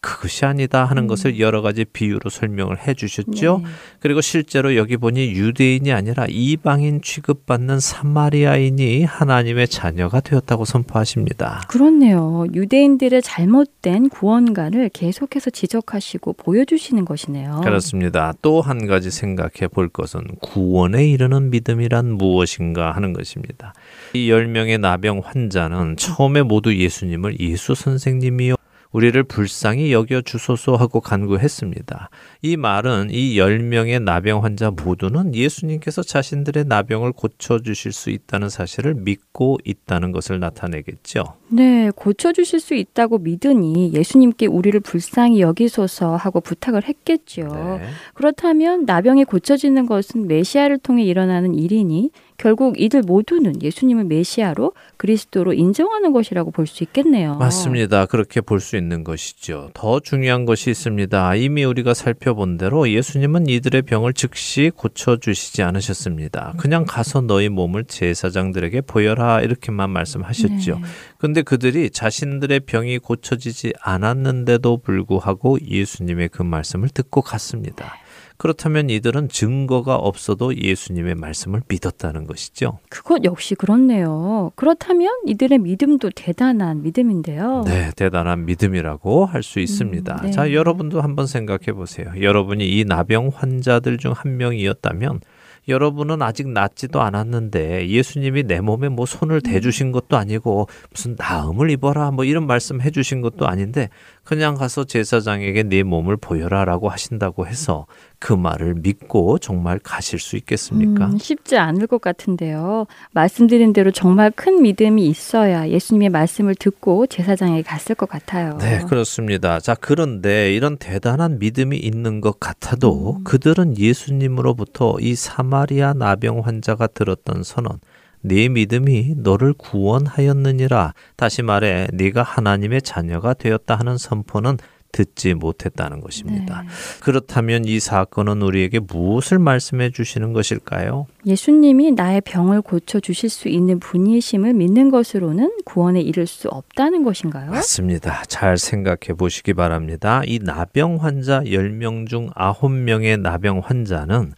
그것이 0.05 0.45
아니다 0.45 0.85
하는 0.85 1.03
음. 1.03 1.07
것을 1.07 1.39
여러 1.39 1.63
가지 1.63 1.83
비유로 1.83 2.29
설명을 2.29 2.87
해 2.87 2.93
주셨죠. 2.93 3.61
네. 3.63 3.69
그리고 3.99 4.21
실제로 4.21 4.75
여기 4.75 4.97
보니 4.97 5.31
유대인이 5.31 5.91
아니라 5.91 6.27
이방인 6.29 7.01
취급받는 7.01 7.79
사마리아인이 7.79 9.03
하나님의 9.03 9.67
자녀가 9.67 10.19
되었다고 10.19 10.65
선포하십니다. 10.65 11.61
그렇네요. 11.67 12.45
유대인들의 12.53 13.23
잘못된 13.23 14.09
구원관을 14.09 14.89
계속해서 14.89 15.49
지적하시고 15.49 16.33
보여주시는 16.33 17.03
것이네요. 17.05 17.61
그렇습니다. 17.63 18.33
또 18.41 18.65
한 18.65 18.87
가지 18.87 19.11
생각해 19.11 19.67
볼 19.71 19.89
것은 19.89 20.21
구원에 20.41 21.07
이르는 21.07 21.49
믿음이란 21.51 22.13
무엇인가 22.13 22.91
하는 22.93 23.13
것입니다. 23.13 23.73
이 24.13 24.29
10명의 24.29 24.79
나병 24.79 25.21
환자는 25.23 25.97
처음에 25.97 26.41
모두 26.41 26.75
예수님을 26.75 27.39
예수 27.39 27.75
선생님이요 27.75 28.54
우리를 28.95 29.21
불쌍히 29.23 29.91
여겨 29.91 30.21
주소서 30.21 30.77
하고 30.77 31.01
간구했습니다. 31.01 32.09
이 32.41 32.55
말은 32.55 33.09
이 33.11 33.35
10명의 33.35 34.01
나병 34.01 34.45
환자 34.45 34.71
모두는 34.71 35.35
예수님께서 35.35 36.01
자신들의 36.01 36.63
나병을 36.69 37.11
고쳐 37.11 37.59
주실 37.59 37.91
수 37.91 38.09
있다는 38.09 38.47
사실을 38.47 38.93
믿고 38.93 39.57
있다는 39.65 40.13
것을 40.13 40.39
나타내겠죠. 40.39 41.25
네, 41.49 41.91
고쳐 41.93 42.31
주실 42.31 42.61
수 42.61 42.73
있다고 42.73 43.17
믿으니 43.17 43.91
예수님께 43.93 44.45
우리를 44.45 44.79
불쌍히 44.79 45.41
여기소서 45.41 46.15
하고 46.15 46.39
부탁을 46.39 46.85
했겠죠. 46.85 47.41
네. 47.41 47.87
그렇다면 48.13 48.85
나병이 48.85 49.25
고쳐지는 49.25 49.87
것은 49.87 50.27
메시아를 50.27 50.77
통해 50.77 51.03
일어나는 51.03 51.53
일이니 51.53 52.11
결국 52.37 52.79
이들 52.79 53.01
모두는 53.01 53.61
예수님을 53.61 54.03
메시아로 54.05 54.73
그리스도로 54.97 55.53
인정하는 55.53 56.11
것이라고 56.11 56.51
볼 56.51 56.65
수 56.67 56.83
있겠네요. 56.83 57.35
맞습니다. 57.35 58.05
그렇게 58.07 58.41
볼 58.41 58.59
수 58.59 58.75
있는 58.75 59.03
것이죠. 59.03 59.69
더 59.73 59.99
중요한 59.99 60.45
것이 60.45 60.69
있습니다. 60.71 61.35
이미 61.35 61.63
우리가 61.63 61.93
살펴본 61.93 62.57
대로 62.57 62.89
예수님은 62.89 63.47
이들의 63.47 63.83
병을 63.83 64.13
즉시 64.13 64.71
고쳐 64.75 65.17
주시지 65.17 65.61
않으셨습니다. 65.63 66.53
그냥 66.57 66.85
가서 66.87 67.21
너희 67.21 67.49
몸을 67.49 67.85
제사장들에게 67.85 68.81
보여라 68.81 69.41
이렇게만 69.41 69.89
말씀하셨죠. 69.91 70.75
네. 70.75 70.81
근데 71.17 71.41
그들이 71.41 71.89
자신들의 71.89 72.61
병이 72.61 72.97
고쳐지지 72.99 73.73
않았는데도 73.81 74.77
불구하고 74.77 75.57
예수님의 75.65 76.29
그 76.29 76.41
말씀을 76.43 76.89
듣고 76.89 77.21
갔습니다. 77.21 77.95
그렇다면 78.37 78.89
이들은 78.89 79.29
증거가 79.29 79.95
없어도 79.95 80.55
예수님의 80.55 81.15
말씀을 81.15 81.61
믿었다는 81.67 82.27
것이죠. 82.27 82.79
그것 82.89 83.23
역시 83.23 83.55
그렇네요. 83.55 84.51
그렇다면 84.55 85.13
이들의 85.27 85.59
믿음도 85.59 86.09
대단한 86.15 86.81
믿음인데요. 86.83 87.63
네, 87.65 87.91
대단한 87.95 88.45
믿음이라고 88.45 89.25
할 89.25 89.43
수 89.45 89.59
있습니다. 89.59 90.13
음, 90.21 90.25
네. 90.25 90.31
자, 90.31 90.51
여러분도 90.51 91.01
한번 91.01 91.27
생각해 91.27 91.73
보세요. 91.73 92.11
여러분이 92.19 92.67
이 92.67 92.83
나병 92.83 93.29
환자들 93.35 93.97
중 93.99 94.13
한 94.15 94.37
명이었다면 94.37 95.19
여러분은 95.67 96.21
아직 96.21 96.47
낫지도 96.47 97.01
않았는데 97.01 97.89
예수님이 97.89 98.43
내 98.43 98.61
몸에 98.61 98.87
뭐 98.87 99.05
손을 99.07 99.41
대주신 99.41 99.91
것도 99.91 100.15
아니고 100.15 100.67
무슨 100.91 101.15
나음을 101.17 101.71
입어라 101.71 102.11
뭐 102.11 102.23
이런 102.23 102.45
말씀 102.45 102.81
해주신 102.81 103.21
것도 103.21 103.47
아닌데 103.47 103.89
그냥 104.23 104.53
가서 104.55 104.83
제사장에게 104.83 105.63
네 105.63 105.81
몸을 105.83 106.17
보여라라고 106.17 106.89
하신다고 106.89 107.47
해서 107.47 107.87
그 108.25 108.33
말을 108.33 108.73
믿고 108.73 109.37
정말 109.37 109.77
가실 109.77 110.17
수 110.17 110.35
있겠습니까? 110.35 111.05
음, 111.05 111.19
쉽지 111.19 111.57
않을 111.57 111.85
것 111.85 112.01
같은데요. 112.01 112.87
말씀드린 113.11 113.71
대로 113.71 113.91
정말 113.91 114.31
큰 114.31 114.63
믿음이 114.63 115.05
있어야 115.05 115.69
예수님의 115.69 116.09
말씀을 116.09 116.55
듣고 116.55 117.05
제사장에게 117.05 117.61
갔을 117.61 117.93
것 117.93 118.09
같아요. 118.09 118.57
네, 118.57 118.79
그렇습니다. 118.89 119.59
자, 119.59 119.75
그런데 119.79 120.55
이런 120.55 120.77
대단한 120.77 121.37
믿음이 121.37 121.77
있는 121.77 122.19
것 122.19 122.39
같아도 122.39 123.17
음. 123.17 123.23
그들은 123.25 123.77
예수님으로부터 123.77 124.95
이 125.01 125.13
사마리아 125.13 125.93
나병 125.93 126.39
환자가 126.39 126.87
들었던 126.87 127.43
선언, 127.43 127.77
네 128.21 128.49
믿음이 128.49 129.17
너를 129.17 129.53
구원하였느니라. 129.53 130.95
다시 131.15 131.43
말해 131.43 131.85
네가 131.93 132.23
하나님의 132.23 132.81
자녀가 132.81 133.35
되었다 133.35 133.75
하는 133.75 133.99
선포는 133.99 134.57
듣지 134.95 135.33
못했다는 135.33 135.99
것입니다. 135.99 136.61
네. 136.61 136.67
그렇다면 137.01 137.65
이 137.65 137.81
사건은 137.81 138.41
우리에게 138.41 138.79
무엇을 138.79 139.39
말씀해 139.39 139.91
주시는 139.91 140.31
것일까요? 140.31 141.07
예수님이 141.25 141.91
나의 141.91 142.21
병을 142.21 142.61
고쳐 142.61 143.01
주실 143.01 143.29
수 143.29 143.49
있는 143.49 143.79
분이심을 143.79 144.53
믿는 144.53 144.91
것으로는 144.91 145.51
구원에 145.65 145.99
이를 145.99 146.27
수 146.27 146.47
없다는 146.47 147.03
것인가요? 147.03 147.51
맞습니다. 147.51 148.23
잘 148.27 148.57
생각해 148.57 149.17
보시기 149.17 149.53
바랍니다. 149.53 150.21
이 150.25 150.39
나병 150.41 150.97
환자 151.01 151.41
10명 151.41 152.07
중 152.07 152.29
9명의 152.29 153.19
나병 153.19 153.59
환자는 153.65 154.31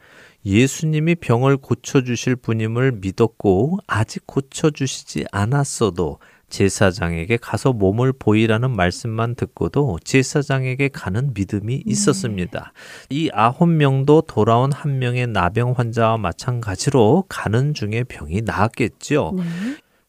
예수님이 0.43 1.15
병을 1.15 1.57
고쳐 1.57 2.01
주실 2.01 2.35
분임을 2.35 2.93
믿었고 2.93 3.77
아직 3.85 4.25
고쳐 4.25 4.71
주시지 4.71 5.25
않았어도 5.31 6.17
제사장에게 6.49 7.37
가서 7.37 7.73
몸을 7.73 8.13
보이라는 8.13 8.75
말씀만 8.75 9.35
듣고도 9.35 9.99
제사장에게 10.03 10.89
가는 10.89 11.33
믿음이 11.33 11.75
네. 11.77 11.83
있었습니다. 11.85 12.73
이 13.09 13.29
아홉 13.33 13.67
명도 13.67 14.21
돌아온 14.21 14.71
한 14.71 14.99
명의 14.99 15.27
나병 15.27 15.73
환자와 15.77 16.17
마찬가지로 16.17 17.25
가는 17.27 17.73
중에 17.73 18.03
병이 18.03 18.41
나았겠죠. 18.41 19.33
네. 19.37 19.43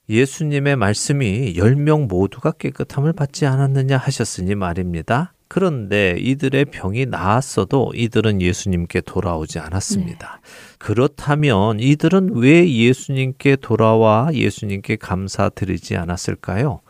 예수님의 0.08 0.76
말씀이 0.76 1.54
10명 1.54 2.06
모두가 2.08 2.52
깨끗함을 2.52 3.12
받지 3.12 3.44
않았느냐 3.44 3.98
하셨으니 3.98 4.54
말입니다. 4.54 5.34
그런데 5.48 6.16
이들의 6.18 6.66
병이 6.66 7.06
나았어도 7.06 7.92
이들은 7.94 8.40
예수님께 8.40 9.00
돌아오지 9.02 9.58
않았습니다. 9.58 10.40
네. 10.42 10.67
그렇다면 10.78 11.80
이들은 11.80 12.36
왜 12.36 12.70
예수님께 12.70 13.56
돌아와 13.56 14.30
예수님께 14.32 14.96
감사드리지 14.96 15.96
않았을까요? 15.96 16.80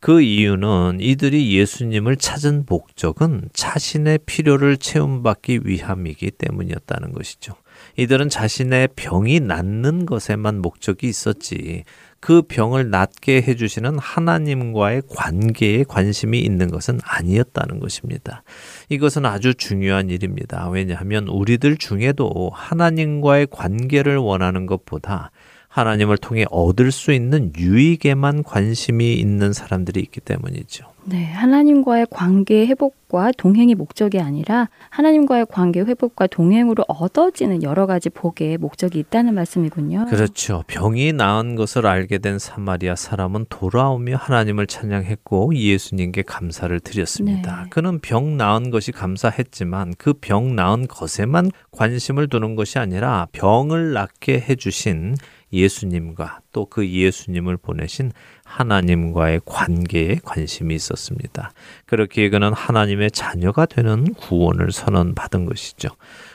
그 0.00 0.20
이유는 0.20 0.98
이들이 1.00 1.56
예수님을 1.56 2.16
찾은 2.16 2.66
목적은 2.68 3.48
자신의 3.52 4.20
필요를 4.26 4.76
채움받기 4.76 5.60
위함이기 5.64 6.32
때문이었다는 6.32 7.12
것이죠. 7.12 7.54
이들은 7.96 8.28
자신의 8.28 8.90
병이 8.94 9.40
낫는 9.40 10.06
것에만 10.06 10.60
목적이 10.60 11.08
있었지 11.08 11.84
그 12.26 12.42
병을 12.42 12.90
낫게 12.90 13.40
해주시는 13.40 14.00
하나님과의 14.00 15.02
관계에 15.08 15.84
관심이 15.84 16.40
있는 16.40 16.72
것은 16.72 16.98
아니었다는 17.04 17.78
것입니다. 17.78 18.42
이것은 18.88 19.24
아주 19.24 19.54
중요한 19.54 20.10
일입니다. 20.10 20.68
왜냐하면 20.68 21.28
우리들 21.28 21.76
중에도 21.76 22.50
하나님과의 22.52 23.46
관계를 23.52 24.16
원하는 24.16 24.66
것보다 24.66 25.30
하나님을 25.68 26.18
통해 26.18 26.46
얻을 26.50 26.90
수 26.90 27.12
있는 27.12 27.52
유익에만 27.56 28.42
관심이 28.42 29.14
있는 29.14 29.52
사람들이 29.52 30.00
있기 30.00 30.18
때문이죠. 30.18 30.95
네, 31.08 31.24
하나님과의 31.24 32.08
관계 32.10 32.66
회복과 32.66 33.30
동행이 33.38 33.76
목적이 33.76 34.18
아니라 34.18 34.68
하나님과의 34.90 35.46
관계 35.48 35.78
회복과 35.80 36.26
동행으로 36.26 36.84
얻어지는 36.88 37.62
여러 37.62 37.86
가지 37.86 38.10
복의 38.10 38.58
목적이 38.58 38.98
있다는 38.98 39.34
말씀이군요. 39.34 40.06
그렇죠. 40.06 40.64
병이 40.66 41.12
나은 41.12 41.54
것을 41.54 41.86
알게 41.86 42.18
된 42.18 42.40
사마리아 42.40 42.96
사람은 42.96 43.46
돌아오며 43.48 44.16
하나님을 44.16 44.66
찬양했고 44.66 45.54
예수님께 45.54 46.22
감사를 46.22 46.80
드렸습니다. 46.80 47.62
네. 47.62 47.68
그는 47.70 48.00
병 48.00 48.36
나은 48.36 48.70
것이 48.70 48.90
감사했지만 48.90 49.94
그 49.98 50.12
병 50.12 50.56
나은 50.56 50.88
것에만 50.88 51.52
관심을 51.70 52.26
두는 52.28 52.56
것이 52.56 52.80
아니라 52.80 53.28
병을 53.30 53.92
낫게 53.92 54.44
해주신 54.48 55.14
예수님과 55.52 56.40
또 56.52 56.66
그 56.66 56.88
예수님을 56.88 57.58
보내신 57.58 58.10
하나님과의 58.46 59.42
관계에 59.44 60.18
관심이 60.24 60.74
있었습니다. 60.74 61.52
그렇게 61.84 62.30
그는 62.30 62.52
하나님의 62.52 63.10
자녀가 63.10 63.66
되는 63.66 64.14
구원을 64.14 64.72
선언받은 64.72 65.44
것이죠. 65.44 65.88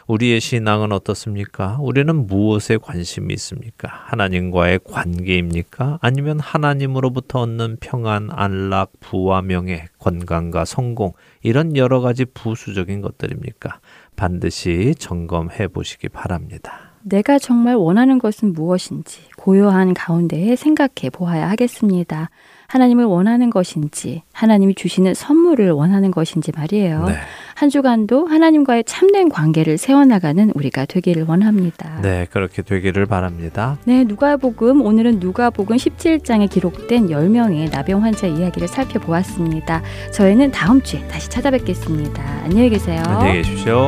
우리의 0.08 0.42
신앙은 0.42 0.92
어떻습니까? 0.92 1.78
우리는 1.80 2.28
무엇에 2.28 2.78
관심이 2.78 3.34
있습니까? 3.36 3.90
하나님과의 4.06 4.82
관계입니까? 4.84 6.00
아니면 6.02 6.40
하나님으로부터 6.40 7.42
얻는 7.42 7.78
평안, 7.80 8.30
안락, 8.32 8.92
부와 9.00 9.42
명예, 9.42 9.88
건강과 9.98 10.66
성공, 10.66 11.14
이런 11.42 11.76
여러 11.78 12.02
가지 12.02 12.26
부수적인 12.26 13.02
것들입니까? 13.02 13.80
반드시 14.16 14.94
점검해 15.00 15.70
보시기 15.70 16.10
바랍니다. 16.10 16.92
내가 17.04 17.40
정말 17.40 17.76
원하는 17.76 18.20
것은 18.20 18.54
무엇인지 18.54 19.22
고요한 19.42 19.96
가운데에 19.96 20.56
생각해 20.56 21.10
보아야 21.12 21.50
하겠습니다. 21.50 22.30
하나님을 22.68 23.06
원하는 23.06 23.50
것인지, 23.50 24.22
하나님이 24.34 24.76
주시는 24.76 25.16
선물을 25.16 25.72
원하는 25.72 26.12
것인지 26.12 26.52
말이에요. 26.56 27.06
네. 27.06 27.16
한 27.56 27.70
주간도 27.70 28.28
하나님과의 28.28 28.84
참된 28.86 29.30
관계를 29.30 29.80
세워나가는 29.80 30.52
우리가 30.54 30.86
되기를 30.86 31.26
원합니다. 31.28 32.00
네, 32.02 32.28
그렇게 32.30 32.62
되기를 32.62 33.08
바랍니다. 33.08 33.78
네, 33.86 34.04
누가복음 34.04 34.84
오늘은 34.84 35.20
누가복음 35.20 35.76
17장에 35.76 36.50
기록된 36.50 37.08
10명의 37.08 37.72
나병 37.72 38.04
환자 38.04 38.28
이야기를 38.28 38.68
살펴보았습니다. 38.68 39.82
저희는 40.14 40.52
다음 40.52 40.82
주에 40.82 41.06
다시 41.08 41.30
찾아뵙겠습니다. 41.30 42.24
안녕히 42.44 42.70
계세요. 42.70 43.04
안녕히 43.08 43.42
계십시오. 43.42 43.88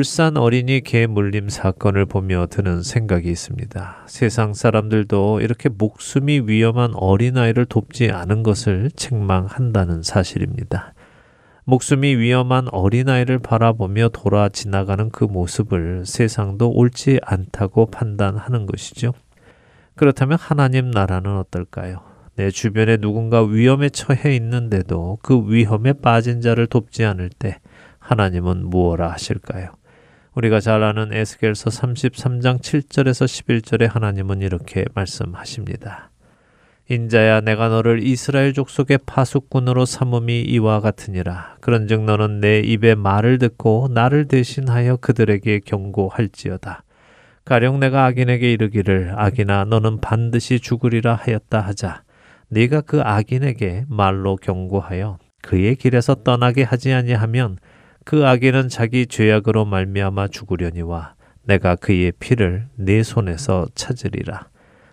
울산 0.00 0.38
어린이 0.38 0.80
개 0.80 1.06
물림 1.06 1.50
사건을 1.50 2.06
보며 2.06 2.46
드는 2.46 2.82
생각이 2.82 3.30
있습니다. 3.30 4.04
세상 4.06 4.54
사람들도 4.54 5.42
이렇게 5.42 5.68
목숨이 5.68 6.40
위험한 6.46 6.92
어린아이를 6.94 7.66
돕지 7.66 8.10
않은 8.10 8.42
것을 8.42 8.90
책망한다는 8.96 10.02
사실입니다. 10.02 10.94
목숨이 11.64 12.16
위험한 12.16 12.68
어린아이를 12.72 13.40
바라보며 13.40 14.08
돌아 14.08 14.48
지나가는 14.48 15.10
그 15.10 15.24
모습을 15.24 16.06
세상도 16.06 16.70
옳지 16.70 17.20
않다고 17.22 17.90
판단하는 17.90 18.64
것이죠. 18.64 19.12
그렇다면 19.96 20.38
하나님 20.40 20.90
나라는 20.90 21.36
어떨까요? 21.36 22.00
내 22.36 22.50
주변에 22.50 22.96
누군가 22.96 23.42
위험에 23.42 23.90
처해 23.90 24.34
있는데도 24.36 25.18
그 25.20 25.44
위험에 25.46 25.92
빠진 25.92 26.40
자를 26.40 26.66
돕지 26.66 27.04
않을 27.04 27.28
때 27.28 27.58
하나님은 27.98 28.64
무엇라 28.64 29.12
하실까요? 29.12 29.74
우리가 30.34 30.60
잘 30.60 30.84
아는 30.84 31.12
에스겔서 31.12 31.70
33장 31.70 32.60
7절에서 32.60 33.26
11절에 33.26 33.90
하나님은 33.90 34.42
이렇게 34.42 34.84
말씀하십니다. 34.94 36.10
인자야 36.88 37.40
내가 37.40 37.68
너를 37.68 38.02
이스라엘 38.02 38.52
족속의 38.52 39.00
파수꾼으로 39.06 39.84
삼음이 39.84 40.42
이와 40.42 40.80
같으니라. 40.80 41.56
그런즉 41.60 42.04
너는 42.04 42.40
내 42.40 42.60
입의 42.60 42.94
말을 42.96 43.38
듣고 43.38 43.88
나를 43.92 44.28
대신하여 44.28 44.96
그들에게 44.96 45.60
경고할지어다. 45.64 46.84
가령 47.44 47.80
내가 47.80 48.04
악인에게 48.06 48.52
이르기를 48.52 49.14
악인아 49.16 49.64
너는 49.64 50.00
반드시 50.00 50.60
죽으리라 50.60 51.14
하였다 51.14 51.60
하자. 51.60 52.02
네가 52.48 52.82
그 52.82 53.00
악인에게 53.00 53.86
말로 53.88 54.36
경고하여 54.36 55.18
그의 55.42 55.76
길에서 55.76 56.16
떠나게 56.16 56.62
하지 56.62 56.92
아니하면 56.92 57.56
그 58.04 58.26
악인은 58.26 58.68
자기 58.68 59.06
죄악으로 59.06 59.64
말미암아 59.66 60.28
죽으려니와 60.28 61.14
내가 61.44 61.76
그의 61.76 62.12
피를 62.18 62.66
네 62.76 63.02
손에서 63.02 63.66
찾으리라. 63.74 64.48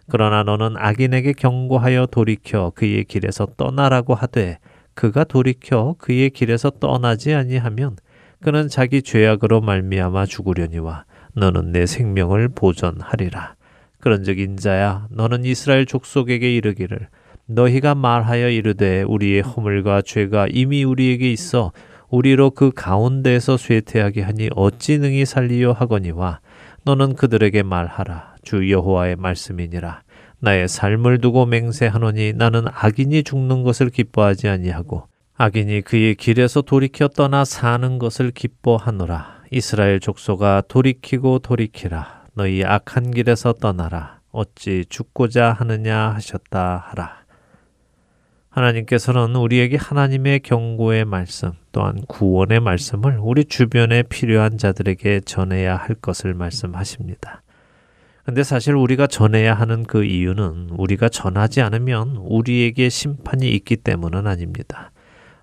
그러나 0.10 0.44
너는 0.44 0.76
악인에게 0.78 1.34
경고하여 1.34 2.08
돌이켜 2.08 2.72
그의 2.76 3.04
길에서 3.06 3.46
떠나라고 3.58 4.16
하되 4.16 4.60
그가 4.94 5.24
돌이켜 5.24 5.96
그의 6.00 6.30
길에서 6.30 6.70
떠나지 6.70 7.34
아니하면 7.34 7.98
그는 8.42 8.68
자기 8.68 9.02
죄악으로 9.02 9.62
말미암아 9.62 10.26
죽으려니와 10.26 11.06
너는 11.34 11.72
내 11.72 11.86
생명을 11.86 12.50
보존하리라. 12.50 13.56
그런즉 14.00 14.40
인자야 14.40 15.08
너는 15.12 15.44
이스라엘 15.44 15.86
족속에게 15.86 16.56
이르기를 16.56 17.08
너희가 17.48 17.96
말하여 17.96 18.50
이르되 18.50 19.04
우리의 19.04 19.42
허물과 19.42 20.02
죄가 20.04 20.48
이미 20.50 20.84
우리에게 20.84 21.32
있어 21.32 21.72
우리로 22.10 22.52
그 22.52 22.72
가운데에서 22.74 23.58
쇠퇴하게 23.58 24.22
하니 24.22 24.50
어찌 24.56 24.98
능히 24.98 25.26
살리요 25.26 25.74
하거니와 25.74 26.40
너는 26.84 27.16
그들에게 27.16 27.64
말하라. 27.64 28.36
주 28.44 28.72
여호와의 28.72 29.18
말씀이니라. 29.18 30.02
나의 30.40 30.68
삶을 30.68 31.20
두고 31.20 31.46
맹세하노니 31.46 32.34
나는 32.34 32.66
악인이 32.72 33.24
죽는 33.24 33.64
것을 33.64 33.90
기뻐하지 33.90 34.48
아니하고 34.48 35.08
악인이 35.36 35.82
그의 35.82 36.16
길에서 36.16 36.62
돌이켜 36.62 37.08
떠나 37.08 37.44
사는 37.44 38.00
것을 38.00 38.32
기뻐하노라. 38.32 39.44
이스라엘 39.52 40.00
족속아 40.00 40.64
돌이키고 40.68 41.40
돌이키라. 41.40 42.26
너희 42.36 42.64
악한 42.64 43.12
길에서 43.12 43.54
떠나라. 43.54 44.20
어찌 44.32 44.86
죽고자 44.88 45.54
하느냐 45.54 46.14
하셨다 46.14 46.86
하라 46.90 47.27
하나님께서는 48.58 49.36
우리에게 49.36 49.78
하나님의 49.78 50.40
경고의 50.40 51.06
말씀 51.06 51.52
또한 51.72 52.02
구원의 52.08 52.60
말씀을 52.60 53.20
우리 53.22 53.46
주변에 53.46 54.02
필요한 54.02 54.58
자들에게 54.58 55.22
전해야 55.22 55.76
할 55.76 55.96
것을 55.96 56.34
말씀하십니다. 56.34 57.44
근데 58.26 58.44
사실 58.44 58.74
우리가 58.74 59.06
전해야 59.06 59.54
하는 59.54 59.84
그 59.84 60.04
이유는 60.04 60.70
우리가 60.72 61.08
전하지 61.08 61.62
않으면 61.62 62.18
우리에게 62.18 62.90
심판이 62.90 63.50
있기 63.52 63.78
때문은 63.78 64.26
아닙니다. 64.26 64.92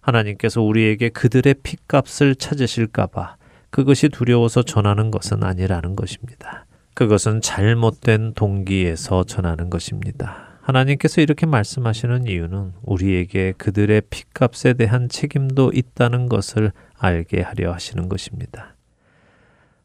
하나님께서 0.00 0.60
우리에게 0.60 1.08
그들의 1.10 1.54
핏값을 1.62 2.34
찾으실까봐 2.34 3.36
그것이 3.70 4.08
두려워서 4.08 4.62
전하는 4.62 5.12
것은 5.12 5.44
아니라는 5.44 5.94
것입니다. 5.94 6.66
그것은 6.94 7.40
잘못된 7.40 8.34
동기에서 8.34 9.24
전하는 9.24 9.70
것입니다. 9.70 10.53
하나님께서 10.64 11.20
이렇게 11.20 11.44
말씀하시는 11.44 12.26
이유는 12.26 12.72
우리에게 12.82 13.52
그들의 13.58 14.00
핏값에 14.08 14.72
대한 14.72 15.10
책임도 15.10 15.72
있다는 15.74 16.26
것을 16.30 16.72
알게 16.98 17.42
하려 17.42 17.70
하시는 17.70 18.08
것입니다. 18.08 18.74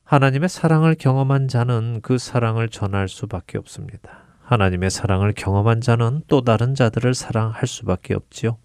하나님의 0.06 0.48
사랑을 0.48 0.96
경험한 0.96 1.50
자는 1.50 2.00
그 2.02 2.18
사랑을 2.18 2.70
전할 2.70 3.10
수밖에 3.10 3.58
없습니다. 3.58 4.24
하나님의 4.42 4.90
사랑을 4.90 5.34
경험한 5.36 5.82
자는 5.82 6.22
또 6.28 6.42
다른 6.42 6.76
자들을 6.76 7.14
사랑할 7.14 7.68
수밖에 7.68 8.14
없지요. 8.14 8.58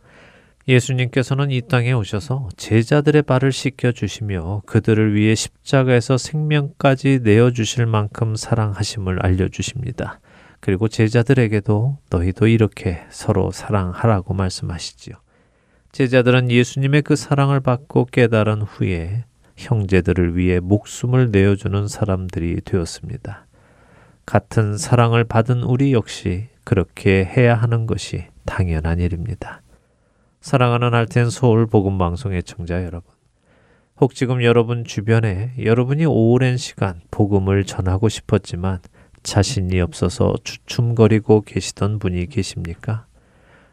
예수님께서는 0.68 1.50
이 1.50 1.62
땅에 1.62 1.92
오셔서 1.92 2.48
제자들의 2.56 3.22
발을 3.22 3.50
씻겨 3.50 3.90
주시며 3.90 4.62
그들을 4.66 5.14
위해 5.14 5.34
십자가에서 5.34 6.16
생명까지 6.16 7.20
내어 7.24 7.50
주실 7.50 7.86
만큼 7.86 8.36
사랑하심을 8.36 9.18
알려 9.20 9.48
주십니다. 9.48 10.20
그리고 10.64 10.88
제자들에게도 10.88 11.98
너희도 12.08 12.46
이렇게 12.46 13.04
서로 13.10 13.50
사랑하라고 13.50 14.32
말씀하시지요. 14.32 15.14
제자들은 15.92 16.50
예수님의 16.50 17.02
그 17.02 17.16
사랑을 17.16 17.60
받고 17.60 18.06
깨달은 18.06 18.62
후에 18.62 19.24
형제들을 19.58 20.38
위해 20.38 20.60
목숨을 20.60 21.32
내어주는 21.32 21.86
사람들이 21.86 22.62
되었습니다. 22.64 23.46
같은 24.24 24.78
사랑을 24.78 25.24
받은 25.24 25.64
우리 25.64 25.92
역시 25.92 26.48
그렇게 26.64 27.26
해야 27.26 27.54
하는 27.54 27.86
것이 27.86 28.24
당연한 28.46 29.00
일입니다. 29.00 29.60
사랑하는 30.40 30.94
할텐 30.94 31.28
서울 31.28 31.66
복음 31.66 31.98
방송의 31.98 32.42
청자 32.42 32.84
여러분. 32.84 33.12
혹 34.00 34.14
지금 34.14 34.42
여러분 34.42 34.84
주변에 34.84 35.52
여러분이 35.62 36.06
오랜 36.06 36.56
시간 36.56 37.02
복음을 37.10 37.64
전하고 37.64 38.08
싶었지만 38.08 38.78
자신이 39.24 39.80
없어서 39.80 40.34
주춤거리고 40.44 41.40
계시던 41.40 41.98
분이 41.98 42.26
계십니까? 42.26 43.06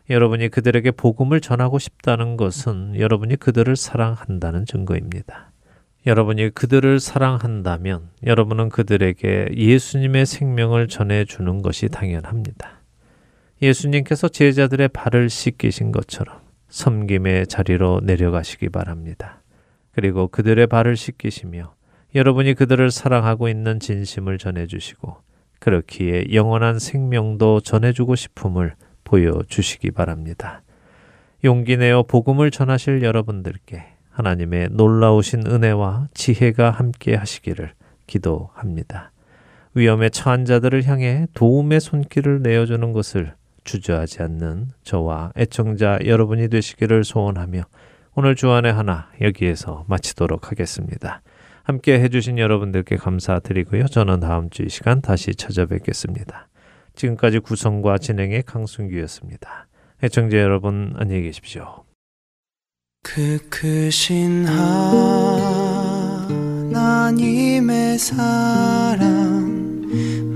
여러분이 0.10 0.49
그들에게 0.49 0.91
복음을 0.91 1.39
전하고 1.39 1.78
싶다는 1.78 2.38
것은 2.38 2.99
여러분이 2.99 3.36
그들을 3.36 3.76
사랑한다는 3.76 4.66
증거입니다. 4.66 5.52
여러분이 6.08 6.49
그들을 6.52 6.99
사랑한다면 6.99 8.10
여러분은 8.26 8.70
그들에게 8.70 9.49
예수님의 9.56 10.26
생명을 10.26 10.88
전해주는 10.88 11.62
것이 11.62 11.89
당연합니다. 11.89 12.82
예수님께서 13.62 14.28
제자들의 14.28 14.88
발을 14.88 15.30
씻기신 15.30 15.91
것처럼 15.91 16.39
섬김의 16.70 17.47
자리로 17.47 18.02
내려가시기 18.04 18.70
바랍니다. 18.70 19.43
그리고 19.91 20.28
그들의 20.28 20.66
발을 20.68 20.97
씻기시며 20.97 21.76
여러분이 22.16 22.56
그들을 22.56 22.89
사랑하고 22.89 23.47
있는 23.47 23.80
진심을 23.80 24.39
전해주시고 24.39 25.31
그렇기에 25.62 26.26
영원한 26.34 26.80
생명도 26.80 27.62
전해주고 27.62 28.16
싶음을 28.16 28.74
보여주시기 29.03 29.91
바랍니다. 29.91 30.64
용기 31.43 31.78
내어 31.78 32.03
복음을 32.03 32.49
전하실 32.49 33.03
여러분들께 33.03 33.84
하나님의 34.09 34.70
놀라우신 34.72 35.45
은혜와 35.47 36.09
지혜가 36.14 36.72
함께 36.72 37.16
하시기를 37.16 37.74
기도합니다. 38.07 39.12
위험에 39.74 40.09
처한 40.09 40.45
자들을 40.45 40.84
향해 40.86 41.28
도움의 41.36 41.80
손길을 41.80 42.41
내어주는 42.41 42.91
것을 42.91 43.34
주저하지 43.64 44.24
않는 44.24 44.70
저와 44.84 45.32
애청자 45.38 45.99
여러분이 46.03 46.49
되시기를 46.49 47.03
소원하며 47.03 47.64
오늘 48.16 48.36
주안의 48.36 48.74
하나 48.74 49.09
여기에서 49.22 49.86
마치도록 49.88 50.49
하겠습니다. 50.49 51.22
함께 51.64 51.99
해주신 51.99 52.38
여러분들께 52.39 52.95
감사드리고요. 52.97 53.88
저는 53.88 54.20
다음 54.20 54.49
주 54.49 54.64
이 54.64 54.70
시간 54.70 55.01
다시 55.01 55.36
찾아뵙겠습니다. 55.36 56.47
지금까지 56.95 57.39
구성과 57.39 57.97
진행의 57.97 58.43
강순기였습니다. 58.43 59.68
애청자 60.03 60.38
여러분 60.38 60.93
안녕히 60.97 61.24
계십시오. 61.24 61.84
그 63.03 63.39
크신 63.49 64.45
하나님의 66.72 67.97
사랑 67.97 69.82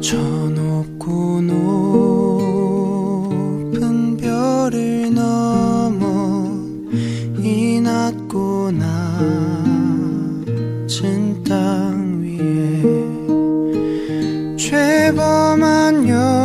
저 0.00 0.18
높고 0.18 1.40
높 1.42 1.87
낮은 10.98 11.44
땅 11.44 12.22
위에 12.22 12.82
죄범한 14.56 16.08
영 16.08 16.37